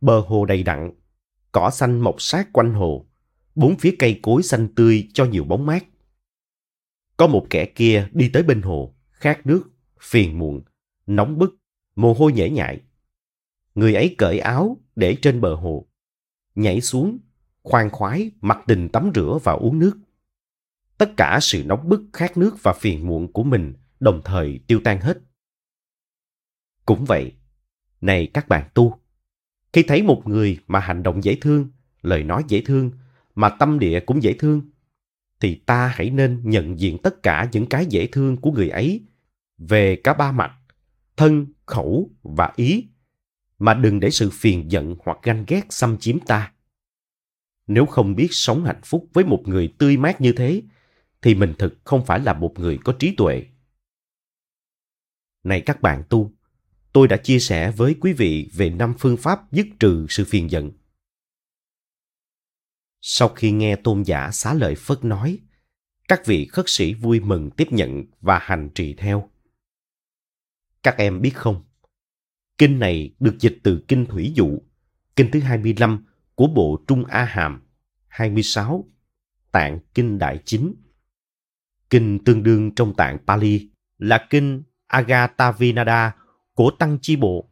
Bờ 0.02 0.20
hồ 0.20 0.46
đầy 0.46 0.64
đặn, 0.64 0.92
cỏ 1.52 1.70
xanh 1.70 2.00
mọc 2.00 2.16
sát 2.22 2.54
quanh 2.54 2.74
hồ. 2.74 3.06
Bốn 3.56 3.78
phía 3.78 3.96
cây 4.00 4.20
cối 4.24 4.44
xanh 4.44 4.68
tươi 4.76 5.10
cho 5.14 5.26
nhiều 5.26 5.44
bóng 5.44 5.66
mát. 5.66 5.86
Có 7.18 7.28
một 7.28 7.48
kẻ 7.50 7.66
kia 7.66 8.08
đi 8.12 8.30
tới 8.34 8.44
bên 8.44 8.62
hồ, 8.62 8.96
khát 9.12 9.46
nước, 9.46 9.64
phiền 10.02 10.40
muộn, 10.40 10.62
nóng 11.08 11.38
bức, 11.38 11.56
mồ 11.96 12.14
hôi 12.14 12.34
nhễ 12.34 12.50
nhại. 12.50 12.82
Người 13.76 13.96
ấy 13.96 14.16
cởi 14.18 14.40
áo 14.40 14.78
để 14.96 15.18
trên 15.22 15.42
bờ 15.42 15.56
hồ, 15.56 15.88
nhảy 16.56 16.82
xuống, 16.82 17.20
khoan 17.64 17.90
khoái, 17.90 18.32
mặc 18.42 18.60
tình 18.68 18.90
tắm 18.90 19.12
rửa 19.16 19.40
và 19.44 19.54
uống 19.54 19.80
nước. 19.80 19.98
Tất 20.98 21.12
cả 21.18 21.40
sự 21.42 21.64
nóng 21.66 21.90
bức, 21.90 22.02
khát 22.14 22.38
nước 22.38 22.56
và 22.64 22.74
phiền 22.74 23.08
muộn 23.08 23.34
của 23.34 23.44
mình 23.44 23.74
đồng 24.00 24.22
thời 24.26 24.60
tiêu 24.68 24.80
tan 24.84 25.02
hết. 25.02 25.18
Cũng 26.86 27.06
vậy, 27.06 27.34
này 28.02 28.28
các 28.34 28.48
bạn 28.48 28.70
tu, 28.74 29.00
khi 29.74 29.84
thấy 29.84 30.04
một 30.04 30.22
người 30.26 30.60
mà 30.68 30.80
hành 30.80 31.04
động 31.04 31.24
dễ 31.24 31.38
thương, 31.42 31.70
lời 32.02 32.24
nói 32.24 32.44
dễ 32.48 32.62
thương, 32.62 32.92
mà 33.36 33.50
tâm 33.50 33.80
địa 33.80 34.00
cũng 34.00 34.24
dễ 34.24 34.34
thương, 34.34 34.62
thì 35.40 35.56
ta 35.56 35.88
hãy 35.88 36.10
nên 36.10 36.42
nhận 36.44 36.80
diện 36.80 36.98
tất 37.04 37.24
cả 37.24 37.50
những 37.52 37.66
cái 37.66 37.86
dễ 37.86 38.08
thương 38.08 38.38
của 38.38 38.52
người 38.52 38.70
ấy 38.70 39.06
về 39.58 39.96
cả 39.96 40.14
ba 40.14 40.32
mặt, 40.32 40.52
thân, 41.18 41.48
khẩu 41.66 42.12
và 42.24 42.54
ý, 42.56 42.88
mà 43.60 43.74
đừng 43.74 44.00
để 44.00 44.10
sự 44.10 44.30
phiền 44.30 44.72
giận 44.72 44.96
hoặc 45.00 45.18
ganh 45.24 45.44
ghét 45.48 45.66
xâm 45.70 45.98
chiếm 45.98 46.20
ta. 46.20 46.52
Nếu 47.68 47.86
không 47.86 48.16
biết 48.16 48.28
sống 48.32 48.66
hạnh 48.66 48.82
phúc 48.84 49.08
với 49.14 49.24
một 49.24 49.44
người 49.46 49.74
tươi 49.78 49.98
mát 49.98 50.22
như 50.22 50.32
thế, 50.32 50.62
thì 51.22 51.36
mình 51.36 51.54
thực 51.58 51.78
không 51.84 52.06
phải 52.06 52.20
là 52.20 52.34
một 52.34 52.54
người 52.60 52.80
có 52.84 52.94
trí 53.00 53.16
tuệ. 53.16 53.46
Này 55.44 55.62
các 55.62 55.82
bạn 55.82 56.04
tu, 56.10 56.32
tôi 56.96 57.08
đã 57.08 57.18
chia 57.18 57.40
sẻ 57.40 57.72
với 57.72 57.96
quý 58.02 58.14
vị 58.14 58.50
về 58.54 58.70
năm 58.70 58.94
phương 59.00 59.18
pháp 59.18 59.52
dứt 59.52 59.68
trừ 59.80 60.06
sự 60.10 60.26
phiền 60.26 60.52
giận. 60.52 60.72
Sau 63.02 63.30
khi 63.30 63.52
nghe 63.52 63.76
tôn 63.76 64.04
giả 64.04 64.32
xá 64.32 64.54
lợi 64.54 64.76
Phất 64.76 65.04
nói, 65.04 65.38
các 66.08 66.26
vị 66.26 66.46
khất 66.46 66.66
sĩ 66.68 66.94
vui 66.94 67.20
mừng 67.20 67.50
tiếp 67.52 67.68
nhận 67.72 68.04
và 68.22 68.40
hành 68.42 68.70
trì 68.76 68.94
theo. 68.94 69.30
Các 70.84 70.98
em 70.98 71.22
biết 71.22 71.32
không, 71.36 71.64
kinh 72.58 72.80
này 72.80 73.16
được 73.20 73.36
dịch 73.40 73.58
từ 73.64 73.86
kinh 73.88 74.06
Thủy 74.06 74.32
Dụ, 74.36 74.60
kinh 75.16 75.32
thứ 75.32 75.40
25 75.40 76.06
của 76.36 76.48
bộ 76.48 76.84
Trung 76.88 77.06
A 77.06 77.24
Hàm, 77.24 77.68
26, 78.08 78.90
tạng 79.52 79.80
kinh 79.94 80.20
Đại 80.20 80.40
Chính. 80.46 80.76
Kinh 81.90 82.24
tương 82.26 82.44
đương 82.44 82.76
trong 82.76 82.96
tạng 82.96 83.18
Pali 83.28 83.70
là 83.98 84.28
kinh 84.30 84.64
Agatavinada 84.88 86.25
của 86.56 86.72
Tăng 86.72 86.98
Chi 87.02 87.16
Bộ, 87.16 87.50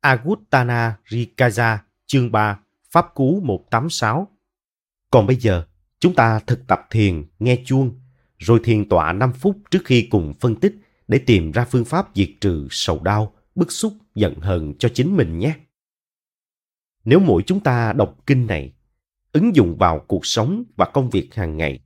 Agutana 0.00 0.96
Rikaja, 1.08 1.78
chương 2.06 2.32
3, 2.32 2.60
Pháp 2.90 3.14
Cú 3.14 3.40
186. 3.44 4.28
Còn 5.10 5.26
bây 5.26 5.36
giờ, 5.36 5.64
chúng 5.98 6.14
ta 6.14 6.38
thực 6.38 6.66
tập 6.66 6.80
thiền, 6.90 7.24
nghe 7.38 7.62
chuông, 7.64 8.00
rồi 8.38 8.60
thiền 8.64 8.88
tọa 8.88 9.12
5 9.12 9.32
phút 9.32 9.56
trước 9.70 9.82
khi 9.84 10.08
cùng 10.10 10.34
phân 10.40 10.54
tích 10.54 10.74
để 11.08 11.18
tìm 11.18 11.52
ra 11.52 11.64
phương 11.64 11.84
pháp 11.84 12.08
diệt 12.14 12.28
trừ 12.40 12.68
sầu 12.70 13.02
đau, 13.02 13.34
bức 13.54 13.72
xúc, 13.72 13.92
giận 14.14 14.34
hờn 14.40 14.74
cho 14.78 14.88
chính 14.88 15.16
mình 15.16 15.38
nhé. 15.38 15.54
Nếu 17.04 17.20
mỗi 17.20 17.42
chúng 17.46 17.60
ta 17.60 17.92
đọc 17.92 18.16
kinh 18.26 18.46
này, 18.46 18.72
ứng 19.32 19.56
dụng 19.56 19.76
vào 19.78 20.04
cuộc 20.08 20.26
sống 20.26 20.64
và 20.76 20.86
công 20.94 21.10
việc 21.10 21.34
hàng 21.34 21.56
ngày, 21.56 21.80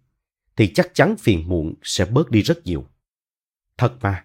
thì 0.57 0.73
chắc 0.75 0.91
chắn 0.95 1.17
phiền 1.17 1.49
muộn 1.49 1.75
sẽ 1.83 2.05
bớt 2.05 2.31
đi 2.31 2.43
rất 2.43 2.65
nhiều. 2.65 2.85
Thật 3.79 3.93
mà. 4.01 4.25